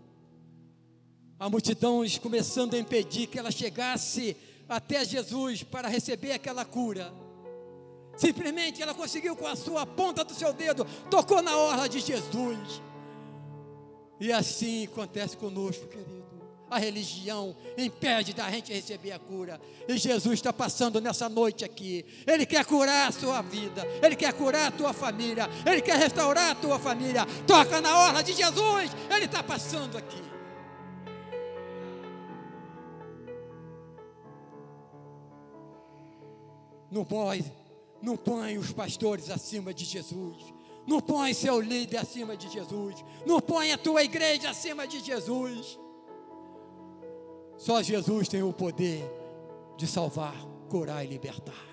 [1.39, 4.37] A multidão começando a impedir que ela chegasse
[4.69, 7.13] até Jesus para receber aquela cura.
[8.17, 12.83] Simplesmente ela conseguiu com a sua ponta do seu dedo, tocou na orla de Jesus.
[14.21, 16.23] E assim acontece conosco, querido.
[16.71, 19.61] A religião impede da gente receber a cura.
[19.87, 22.03] E Jesus está passando nessa noite aqui.
[22.27, 23.87] Ele quer curar a sua vida.
[24.03, 25.51] Ele quer curar a tua família.
[25.67, 27.27] Ele quer restaurar a tua família.
[27.47, 28.91] Toca na orla de Jesus.
[29.15, 30.32] Ele está passando aqui.
[36.93, 37.43] Não põe,
[38.03, 40.53] não põe os pastores acima de Jesus.
[40.87, 43.03] Não põe seu líder acima de Jesus.
[43.25, 45.79] Não põe a tua igreja acima de Jesus.
[47.57, 49.09] Só Jesus tem o poder
[49.77, 50.35] de salvar,
[50.69, 51.73] curar e libertar.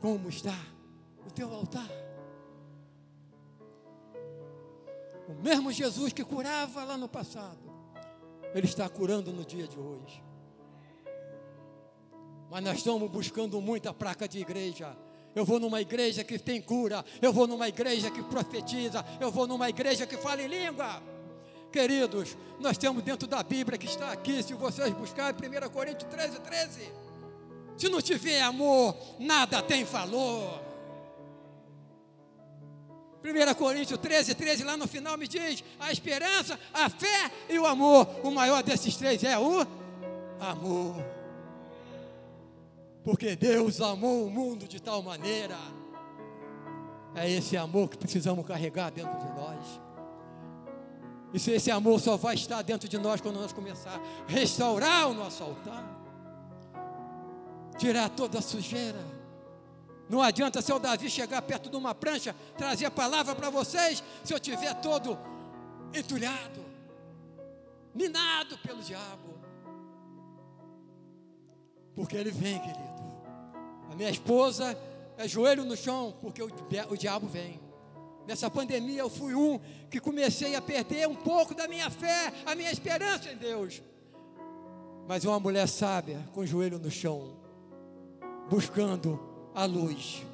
[0.00, 0.58] Como está
[1.26, 1.90] o teu altar?
[5.28, 7.58] O mesmo Jesus que curava lá no passado,
[8.54, 10.25] Ele está curando no dia de hoje.
[12.50, 14.96] Mas nós estamos buscando muita placa de igreja.
[15.34, 19.46] Eu vou numa igreja que tem cura, eu vou numa igreja que profetiza, eu vou
[19.46, 21.02] numa igreja que fala em língua.
[21.70, 26.40] Queridos, nós temos dentro da Bíblia que está aqui, se vocês buscarem 1 Coríntios 13,
[26.40, 26.92] 13.
[27.76, 30.62] Se não tiver amor, nada tem valor.
[33.22, 37.66] 1 Coríntios 13, 13, lá no final me diz: a esperança, a fé e o
[37.66, 38.08] amor.
[38.22, 39.66] O maior desses três é o
[40.40, 41.15] amor.
[43.06, 45.56] Porque Deus amou o mundo de tal maneira.
[47.14, 49.80] É esse amor que precisamos carregar dentro de nós.
[51.32, 55.08] E se esse amor só vai estar dentro de nós quando nós começar a restaurar
[55.08, 55.84] o nosso altar,
[57.78, 59.16] tirar toda a sujeira
[60.08, 64.02] não adianta se o Davi chegar perto de uma prancha, trazer a palavra para vocês,
[64.22, 65.18] se eu tiver todo
[65.92, 66.64] entulhado,
[67.94, 69.34] minado pelo diabo.
[71.94, 72.95] Porque ele vem, querido.
[73.90, 74.76] A minha esposa
[75.16, 76.48] é joelho no chão, porque o,
[76.90, 77.60] o diabo vem.
[78.26, 82.54] Nessa pandemia eu fui um que comecei a perder um pouco da minha fé, a
[82.54, 83.82] minha esperança em Deus.
[85.06, 87.36] Mas uma mulher sábia, com o joelho no chão,
[88.50, 89.20] buscando
[89.54, 90.24] a luz,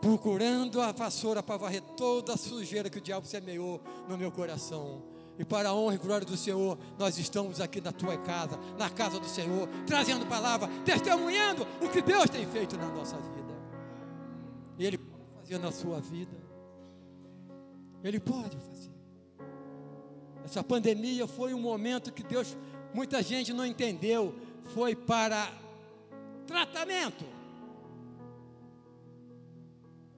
[0.00, 5.02] procurando a vassoura para varrer toda a sujeira que o diabo semeou no meu coração.
[5.38, 8.88] E para a honra e glória do Senhor, nós estamos aqui na tua casa, na
[8.88, 13.54] casa do Senhor, trazendo palavra, testemunhando o que Deus tem feito na nossa vida.
[14.78, 16.36] E Ele pode fazer na sua vida.
[18.02, 18.90] Ele pode fazer.
[20.44, 22.56] Essa pandemia foi um momento que Deus,
[22.94, 24.34] muita gente não entendeu,
[24.72, 25.52] foi para
[26.46, 27.24] tratamento.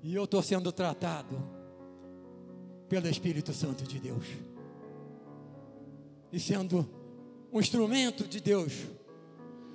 [0.03, 1.43] E eu estou sendo tratado
[2.89, 4.25] pelo Espírito Santo de Deus.
[6.33, 6.89] E sendo
[7.53, 8.73] um instrumento de Deus,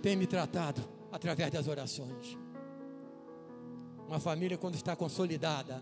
[0.01, 2.37] tem me tratado através das orações.
[4.07, 5.81] Uma família, quando está consolidada,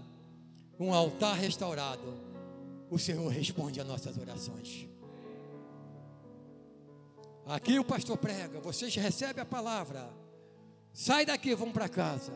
[0.80, 2.14] um altar restaurado,
[2.90, 4.88] o Senhor responde às nossas orações.
[7.46, 10.10] Aqui o pastor prega, vocês recebem a palavra,
[10.94, 12.34] Sai daqui, vão para casa.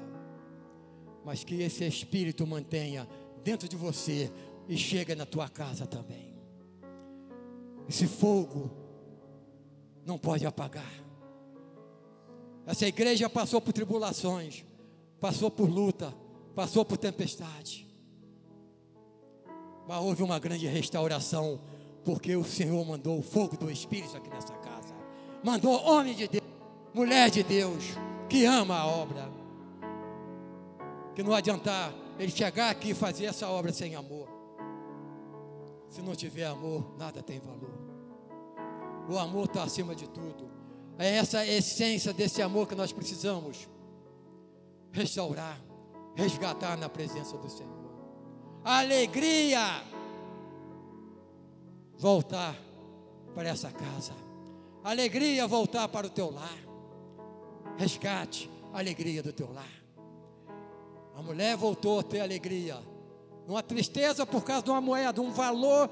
[1.23, 3.07] Mas que esse espírito mantenha
[3.43, 4.31] dentro de você
[4.67, 6.24] e chega na tua casa também.
[7.87, 8.71] Esse fogo
[10.05, 11.05] não pode apagar.
[12.65, 14.65] Essa igreja passou por tribulações,
[15.19, 16.13] passou por luta,
[16.55, 17.87] passou por tempestade.
[19.87, 21.59] Mas houve uma grande restauração,
[22.03, 24.95] porque o Senhor mandou o fogo do Espírito aqui nessa casa.
[25.43, 26.43] Mandou homem de Deus,
[26.93, 27.83] mulher de Deus,
[28.27, 29.29] que ama a obra.
[31.13, 34.34] Que não adiantar ele chegar aqui e fazer essa obra sem amor.
[35.95, 37.73] Se não tiver amor, nada tem valor.
[39.09, 40.51] O amor está acima de tudo.
[40.97, 43.69] É essa essência desse amor que nós precisamos
[44.91, 45.57] restaurar,
[46.13, 47.71] resgatar na presença do Senhor.
[48.61, 49.61] Alegria
[51.97, 52.53] voltar
[53.33, 54.11] para essa casa.
[54.83, 56.59] Alegria voltar para o teu lar
[57.77, 59.71] resgate a alegria do teu lar.
[61.15, 62.77] A mulher voltou a ter alegria.
[63.47, 65.89] Uma tristeza por causa de uma moeda, um valor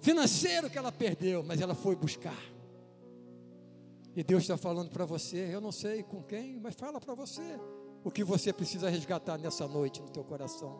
[0.00, 2.38] financeiro que ela perdeu, mas ela foi buscar.
[4.16, 7.58] E Deus está falando para você, eu não sei com quem, mas fala para você
[8.04, 10.78] o que você precisa resgatar nessa noite no teu coração.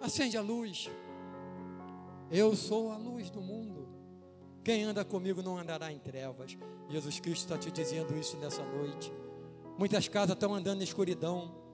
[0.00, 0.88] Acende a luz.
[2.30, 3.88] Eu sou a luz do mundo.
[4.64, 6.56] Quem anda comigo não andará em trevas.
[6.88, 9.12] Jesus Cristo está te dizendo isso nessa noite.
[9.78, 11.65] Muitas casas estão andando em escuridão.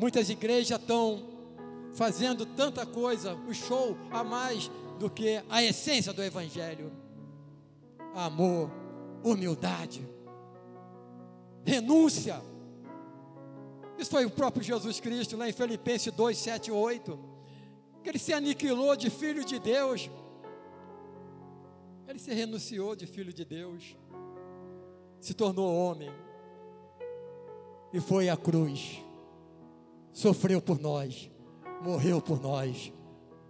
[0.00, 1.22] Muitas igrejas estão
[1.92, 6.90] fazendo tanta coisa, o show a mais do que a essência do Evangelho.
[8.14, 8.70] Amor,
[9.22, 10.06] humildade,
[11.64, 12.40] renúncia.
[13.98, 17.18] Isso foi o próprio Jesus Cristo lá em Filipenses 2, 7 e 8.
[18.02, 20.08] Que ele se aniquilou de filho de Deus
[22.10, 23.96] ele se renunciou de filho de Deus,
[25.20, 26.10] se tornou homem
[27.92, 29.00] e foi à cruz.
[30.12, 31.30] Sofreu por nós,
[31.82, 32.92] morreu por nós,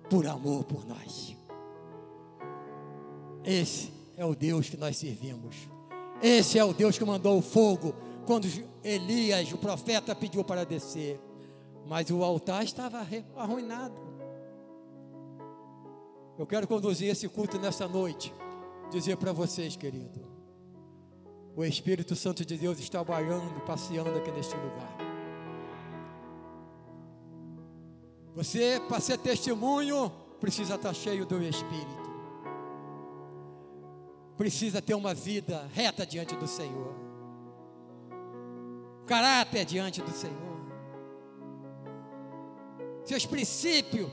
[0.08, 1.36] por amor por nós.
[3.44, 5.56] Esse é o Deus que nós servimos.
[6.22, 7.94] Esse é o Deus que mandou o fogo
[8.26, 8.46] quando
[8.84, 11.18] Elias, o profeta, pediu para descer.
[11.86, 13.04] Mas o altar estava
[13.36, 13.96] arruinado.
[16.38, 18.32] Eu quero conduzir esse culto nessa noite
[18.90, 20.28] dizer para vocês, querido,
[21.56, 25.09] O Espírito Santo de Deus está trabalhando, passeando aqui neste lugar.
[28.34, 30.10] Você, para ser testemunho,
[30.40, 32.10] precisa estar cheio do Espírito.
[34.36, 36.94] Precisa ter uma vida reta diante do Senhor.
[39.06, 40.60] Caráter diante do Senhor.
[43.04, 44.10] Seus princípios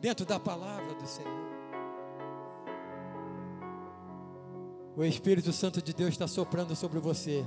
[0.00, 1.44] dentro da palavra do Senhor.
[4.96, 7.44] O Espírito Santo de Deus está soprando sobre você.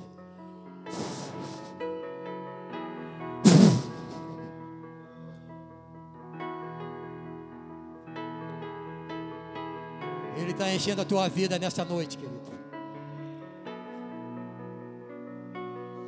[10.77, 12.37] Enchendo a tua vida nessa noite, querido.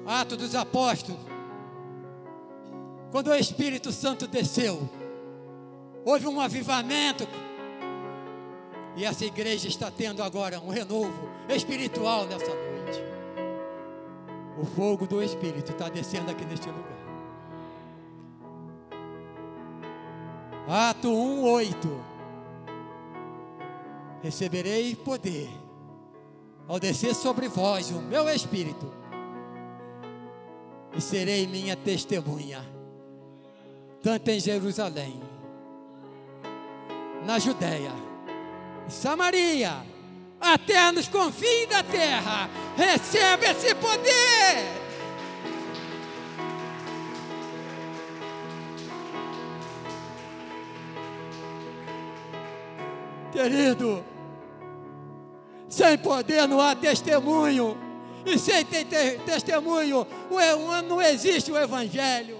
[0.05, 1.21] Atos dos Apóstolos.
[3.11, 4.89] Quando o Espírito Santo desceu,
[6.05, 7.27] houve um avivamento.
[8.95, 13.03] E essa igreja está tendo agora um renovo espiritual nessa noite.
[14.59, 16.99] O fogo do Espírito está descendo aqui neste lugar.
[20.67, 22.18] Ato 1, 8.
[24.21, 25.49] Receberei poder
[26.67, 28.91] ao descer sobre vós o meu Espírito,
[30.95, 32.63] e serei minha testemunha,
[34.03, 35.19] tanto em Jerusalém,
[37.25, 37.91] na Judéia,
[38.87, 39.83] Samaria,
[40.39, 42.49] até nos confins da terra.
[42.75, 44.79] Receba esse poder.
[53.31, 54.03] Querido,
[55.79, 57.77] sem poder não há testemunho,
[58.25, 58.85] e sem ter
[59.21, 60.05] testemunho
[60.85, 62.37] não existe o Evangelho.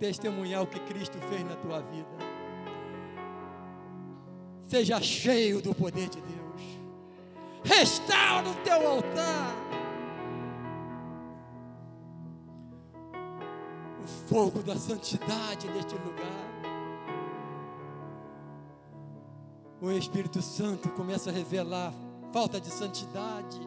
[0.00, 2.08] Testemunhar o que Cristo fez na tua vida.
[4.64, 6.62] Seja cheio do poder de Deus.
[7.62, 9.54] Restaura o teu altar.
[14.02, 16.61] O fogo da santidade neste lugar.
[19.82, 21.92] O Espírito Santo começa a revelar
[22.32, 23.58] falta de santidade.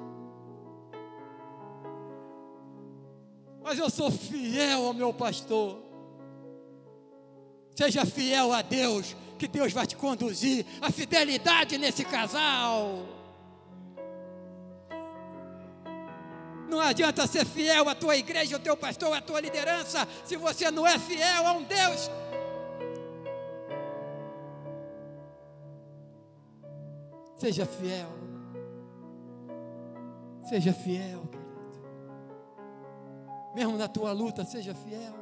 [3.61, 5.78] Mas eu sou fiel ao meu pastor.
[7.76, 13.05] Seja fiel a Deus que Deus vai te conduzir a fidelidade nesse casal.
[16.70, 20.72] Não adianta ser fiel à tua igreja, ao teu pastor, à tua liderança, se você
[20.72, 22.09] não é fiel a um Deus.
[27.36, 28.10] Seja fiel.
[30.44, 31.46] Seja fiel, querido.
[33.54, 35.14] Mesmo na tua luta, seja fiel.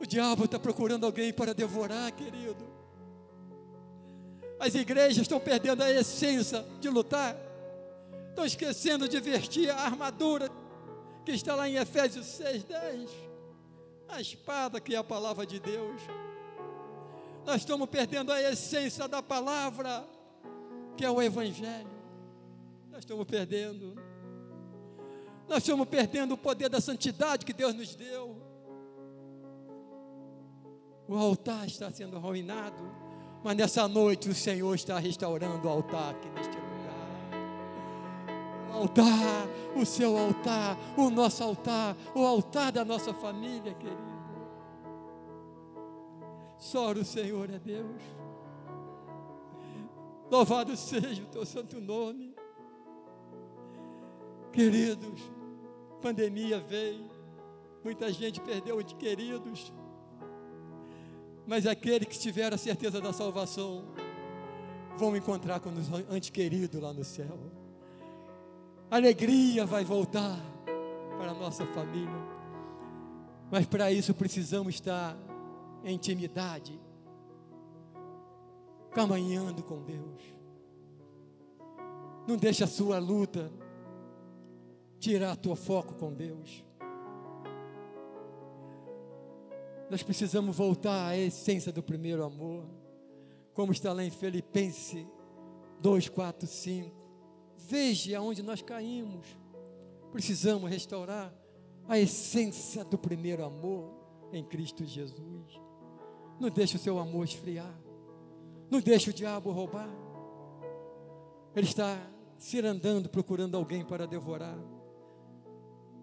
[0.00, 2.72] O diabo está procurando alguém para devorar, querido.
[4.58, 7.36] As igrejas estão perdendo a essência de lutar,
[8.28, 10.48] estão esquecendo de vestir a armadura
[11.24, 13.08] que está lá em Efésios 6,10.
[14.08, 16.00] A espada que é a palavra de Deus.
[17.44, 20.04] Nós estamos perdendo a essência da palavra,
[20.96, 21.90] que é o Evangelho.
[22.90, 23.94] Nós estamos perdendo.
[25.48, 28.36] Nós estamos perdendo o poder da santidade que Deus nos deu.
[31.08, 32.82] O altar está sendo arruinado,
[33.42, 36.72] mas nessa noite o Senhor está restaurando o altar aqui neste lugar.
[38.70, 44.11] O altar, o seu altar, o nosso altar, o altar da nossa família, querido.
[46.62, 48.00] Só o Senhor é Deus.
[50.30, 52.34] Louvado seja o teu santo nome.
[54.52, 55.20] Queridos,
[56.00, 57.10] pandemia veio,
[57.82, 59.72] muita gente perdeu de queridos
[61.46, 63.84] mas aquele que tiver a certeza da salvação
[64.96, 67.38] vão encontrar com os antes queridos lá no céu.
[68.90, 70.38] Alegria vai voltar
[71.18, 72.32] para a nossa família.
[73.50, 75.16] Mas para isso precisamos estar
[75.90, 76.80] intimidade,
[78.92, 80.20] caminhando com Deus.
[82.26, 83.50] Não deixe a sua luta
[84.98, 86.64] tirar teu foco com Deus.
[89.90, 92.64] Nós precisamos voltar à essência do primeiro amor,
[93.52, 95.06] como está lá em Filipenses
[95.80, 97.02] 2, 4, 5.
[97.58, 99.26] Veja aonde nós caímos.
[100.12, 101.34] Precisamos restaurar
[101.88, 103.92] a essência do primeiro amor
[104.32, 105.60] em Cristo Jesus.
[106.42, 107.72] Não deixe o seu amor esfriar.
[108.68, 109.88] Não deixe o diabo roubar.
[111.54, 111.96] Ele está
[112.36, 114.58] se andando procurando alguém para devorar.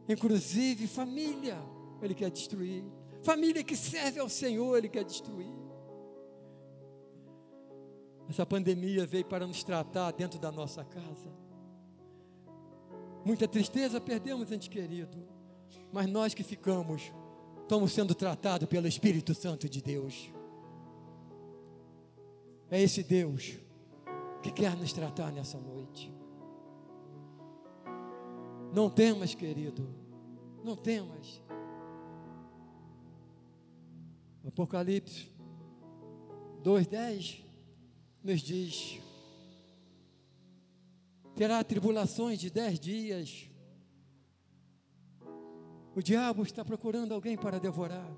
[0.08, 1.58] Inclusive família,
[2.02, 2.86] ele quer destruir.
[3.22, 5.52] Família que serve ao Senhor, Ele quer destruir.
[8.30, 11.30] Essa pandemia veio para nos tratar dentro da nossa casa.
[13.26, 15.28] Muita tristeza, perdemos ente querido.
[15.92, 17.12] Mas nós que ficamos,
[17.70, 20.34] estamos sendo tratados pelo Espírito Santo de Deus.
[22.72, 23.60] É esse Deus
[24.42, 26.12] que quer nos tratar nessa noite.
[28.74, 29.88] Não temas, querido,
[30.64, 31.40] não temas.
[34.48, 35.28] Apocalipse
[36.64, 37.44] 2,10
[38.24, 39.00] nos diz:
[41.36, 43.49] terá tribulações de dez dias.
[45.96, 48.10] O diabo está procurando alguém para devorar.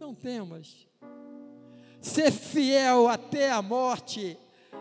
[0.00, 0.86] Não temas.
[2.00, 4.38] Ser fiel até a morte,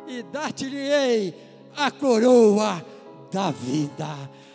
[0.07, 1.33] e dar-te-ei
[1.75, 2.85] a coroa
[3.31, 4.07] da vida.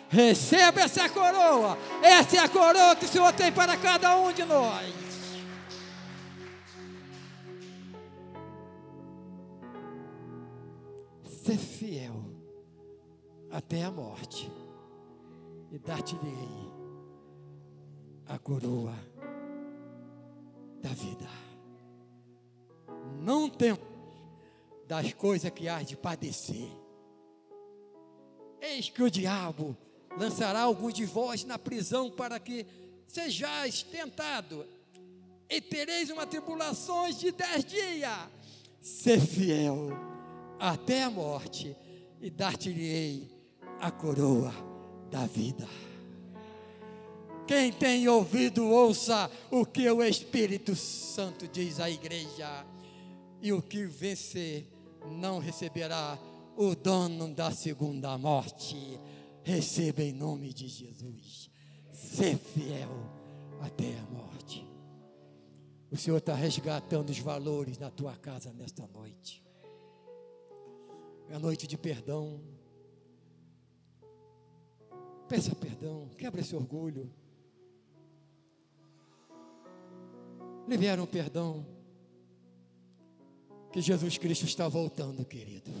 [0.09, 1.77] Receba essa coroa.
[2.01, 4.93] Essa é a coroa que o Senhor tem para cada um de nós.
[11.25, 12.23] Ser fiel
[13.49, 14.51] até a morte
[15.71, 16.70] e dar-te-ei
[18.31, 18.95] a coroa
[20.81, 21.27] da vida.
[23.19, 23.77] Não tem
[24.87, 26.69] das coisas que há de padecer.
[28.61, 29.75] Eis que o diabo
[30.17, 32.65] lançará alguns de vós na prisão para que
[33.05, 34.65] sejais tentado
[35.49, 38.29] e tereis uma tribulação de dez dias.
[38.79, 39.89] Ser fiel
[40.57, 41.75] até a morte
[42.21, 43.29] e dar-te-ei
[43.79, 44.53] a coroa
[45.09, 45.67] da vida.
[47.51, 52.65] Quem tem ouvido, ouça o que o Espírito Santo diz à igreja.
[53.41, 54.65] E o que vencer
[55.19, 56.17] não receberá
[56.55, 58.97] o dono da segunda morte.
[59.43, 61.51] Receba em nome de Jesus.
[61.91, 62.89] Ser fiel
[63.59, 64.65] até a morte.
[65.91, 69.43] O Senhor está resgatando os valores na tua casa nesta noite.
[71.27, 72.39] É noite de perdão.
[75.27, 77.11] Peça perdão, quebra esse orgulho.
[80.67, 81.65] Libera um perdão
[83.71, 85.71] que Jesus Cristo está voltando, querido.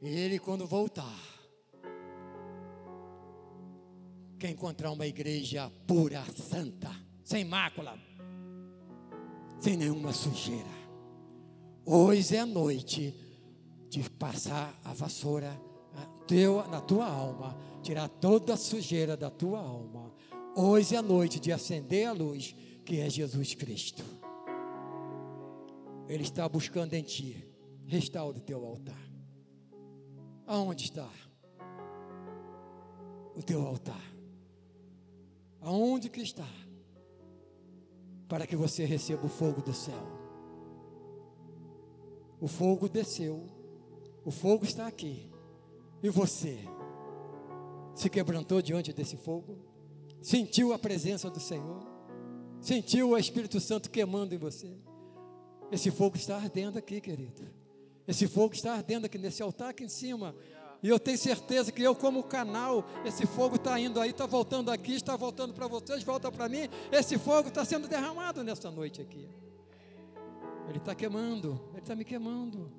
[0.00, 1.18] E Ele, quando voltar,
[4.38, 6.90] quer encontrar uma igreja pura, santa,
[7.24, 7.98] sem mácula,
[9.58, 10.78] sem nenhuma sujeira.
[11.84, 13.14] Hoje é a noite
[13.88, 15.60] de passar a vassoura
[16.70, 20.12] na tua alma, tirar toda a sujeira da tua alma.
[20.56, 24.02] Hoje é a noite de acender a luz, que é Jesus Cristo.
[26.08, 27.44] Ele está buscando em ti.
[27.86, 29.00] Restaure o teu altar.
[30.46, 31.08] Aonde está
[33.36, 34.02] o teu altar?
[35.60, 36.48] Aonde que está?
[38.28, 40.18] Para que você receba o fogo do céu.
[42.40, 43.46] O fogo desceu.
[44.24, 45.30] O fogo está aqui.
[46.02, 46.58] E você
[47.94, 49.67] se quebrantou diante desse fogo?
[50.20, 51.86] Sentiu a presença do Senhor?
[52.60, 54.76] Sentiu o Espírito Santo queimando em você?
[55.70, 57.48] Esse fogo está ardendo aqui, querido.
[58.06, 60.34] Esse fogo está ardendo aqui nesse altar aqui em cima.
[60.82, 64.70] E eu tenho certeza que eu, como canal, esse fogo está indo aí, está voltando
[64.70, 66.68] aqui, está voltando para vocês, volta para mim.
[66.90, 69.28] Esse fogo está sendo derramado nessa noite aqui.
[70.68, 72.70] Ele está queimando, ele está me queimando.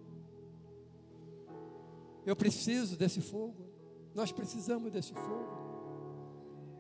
[2.26, 3.68] Eu preciso desse fogo.
[4.16, 5.59] Nós precisamos desse fogo.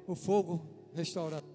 [0.09, 0.59] O fogo
[0.91, 1.47] restaurador.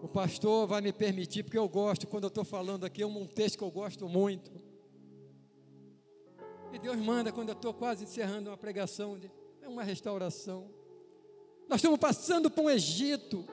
[0.00, 3.26] O pastor vai me permitir, porque eu gosto, quando eu estou falando aqui, é um
[3.26, 4.52] texto que eu gosto muito.
[6.72, 9.18] E Deus manda, quando eu estou quase encerrando uma pregação,
[9.60, 10.70] é uma restauração.
[11.68, 13.44] Nós estamos passando por um Egito.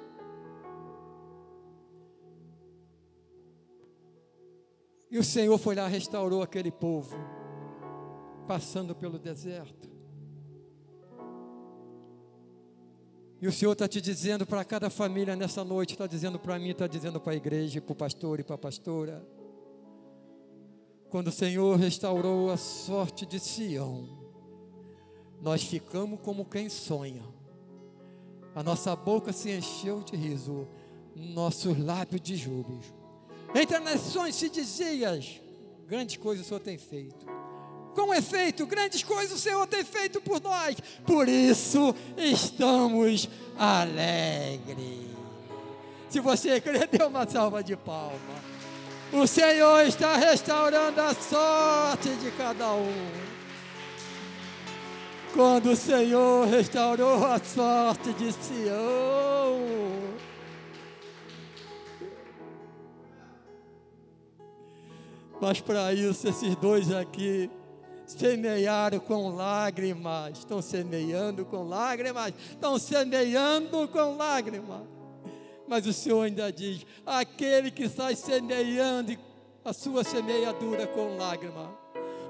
[5.09, 7.17] E o Senhor foi lá, restaurou aquele povo,
[8.47, 9.90] passando pelo deserto.
[13.41, 16.69] E o Senhor está te dizendo para cada família nessa noite, está dizendo para mim,
[16.69, 19.27] está dizendo para a igreja, para o pastor e para a pastora.
[21.09, 24.07] Quando o Senhor restaurou a sorte de Sião,
[25.41, 27.23] nós ficamos como quem sonha.
[28.53, 30.67] A nossa boca se encheu de riso,
[31.15, 32.79] nossos lábios de júbilo.
[33.55, 35.41] Entre nações se dizias,
[35.87, 37.25] grandes coisas o Senhor tem feito.
[37.95, 45.11] Com efeito, grandes coisas o Senhor tem feito por nós, por isso estamos alegres.
[46.09, 48.51] Se você crê, dê uma salva de palma.
[49.11, 53.11] O Senhor está restaurando a sorte de cada um.
[55.33, 59.91] Quando o Senhor restaurou a sorte de Sião,
[65.41, 67.49] Mas para isso, esses dois aqui
[68.11, 74.81] semearam com lágrimas, estão semeando com lágrimas, estão semeando com lágrimas.
[75.67, 79.17] Mas o Senhor ainda diz: aquele que sai semeando
[79.63, 81.69] a sua semeadura com lágrimas,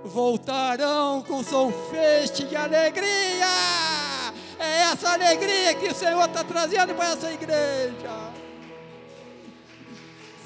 [0.04, 3.48] voltarão com som feste de alegria.
[4.60, 8.32] É essa alegria que o Senhor está trazendo para essa igreja.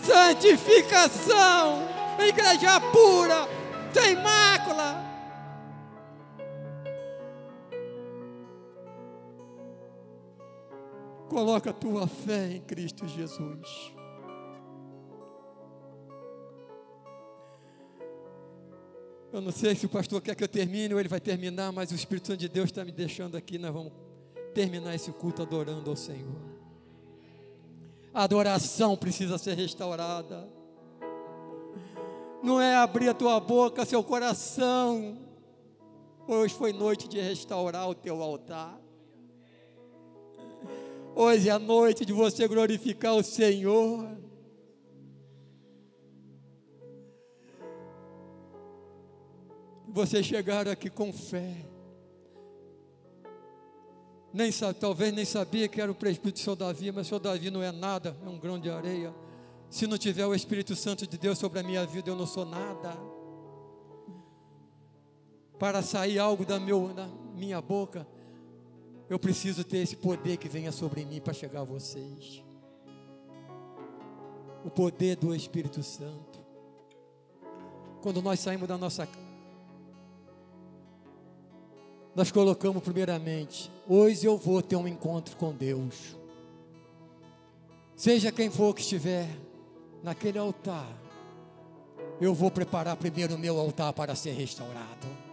[0.02, 1.88] Santificação,
[2.20, 3.48] igreja pura,
[3.94, 5.15] sem mácula.
[11.36, 13.94] Coloca a tua fé em Cristo Jesus.
[19.34, 21.92] Eu não sei se o pastor quer que eu termine ou ele vai terminar, mas
[21.92, 23.58] o Espírito Santo de Deus está me deixando aqui.
[23.58, 23.92] Nós vamos
[24.54, 26.40] terminar esse culto adorando ao Senhor.
[28.14, 30.48] A adoração precisa ser restaurada.
[32.42, 35.18] Não é abrir a tua boca, seu coração.
[36.30, 38.85] Hoje foi noite de restaurar o teu altar.
[41.18, 44.06] Hoje é a noite de você glorificar o Senhor.
[49.88, 51.66] Você chegar aqui com fé.
[54.34, 57.50] Nem sabe, talvez nem sabia que era o presbítero seu Davi, mas o seu Davi
[57.50, 59.16] não é nada, é um grão de areia.
[59.70, 62.46] Se não tiver o Espírito Santo de Deus sobre a minha vida, eu não sou
[62.46, 62.94] nada.
[65.58, 68.06] Para sair algo da, meu, da minha boca,
[69.10, 72.44] eu preciso ter esse poder que venha sobre mim para chegar a vocês.
[74.64, 76.40] O poder do Espírito Santo.
[78.02, 79.08] Quando nós saímos da nossa
[82.16, 86.16] nós colocamos primeiramente, hoje eu vou ter um encontro com Deus.
[87.94, 89.28] Seja quem for que estiver
[90.02, 90.88] naquele altar,
[92.22, 95.25] eu vou preparar primeiro o meu altar para ser restaurado.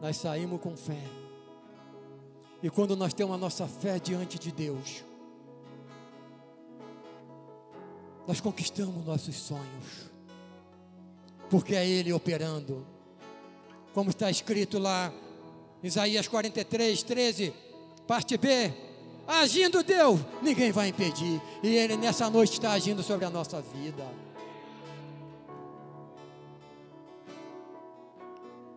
[0.00, 1.02] Nós saímos com fé.
[2.62, 5.04] E quando nós temos a nossa fé diante de Deus,
[8.26, 10.10] nós conquistamos nossos sonhos.
[11.48, 12.84] Porque é Ele operando
[13.94, 15.12] como está escrito lá,
[15.82, 17.52] Isaías 43, 13,
[18.06, 18.72] parte B.
[19.26, 21.42] Agindo Deus, ninguém vai impedir.
[21.62, 24.06] E Ele nessa noite está agindo sobre a nossa vida.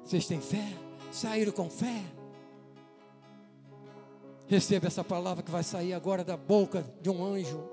[0.04, 0.91] Vocês têm fé?
[1.12, 2.02] Saíram com fé?
[4.48, 7.64] Receba essa palavra que vai sair agora da boca de um anjo.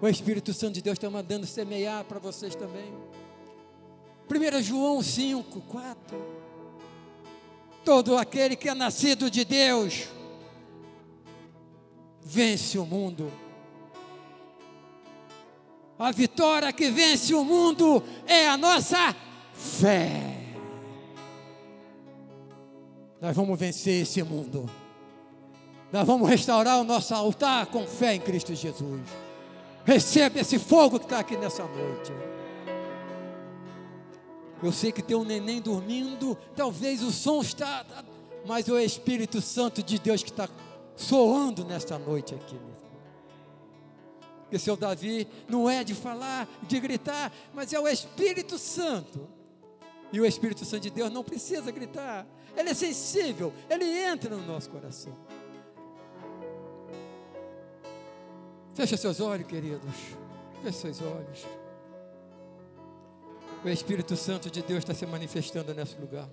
[0.00, 2.92] O Espírito Santo de Deus está mandando semear para vocês também.
[4.30, 6.40] 1 João 5, 4.
[7.84, 10.08] Todo aquele que é nascido de Deus
[12.22, 13.32] vence o mundo.
[15.98, 19.14] A vitória que vence o mundo é a nossa
[19.52, 20.39] fé.
[23.20, 24.68] Nós vamos vencer esse mundo.
[25.92, 29.02] Nós vamos restaurar o nosso altar com fé em Cristo Jesus.
[29.84, 32.12] Receba esse fogo que está aqui nessa noite.
[34.62, 37.84] Eu sei que tem um neném dormindo, talvez o som está,
[38.46, 40.48] mas o Espírito Santo de Deus que está
[40.96, 42.58] soando nesta noite aqui.
[44.42, 49.28] Porque seu Davi não é de falar, de gritar, mas é o Espírito Santo.
[50.12, 52.26] E o Espírito Santo de Deus não precisa gritar,
[52.56, 55.16] ele é sensível, ele entra no nosso coração.
[58.74, 59.90] Fecha seus olhos, queridos.
[60.62, 61.46] Fecha seus olhos.
[63.64, 66.28] O Espírito Santo de Deus está se manifestando nesse lugar.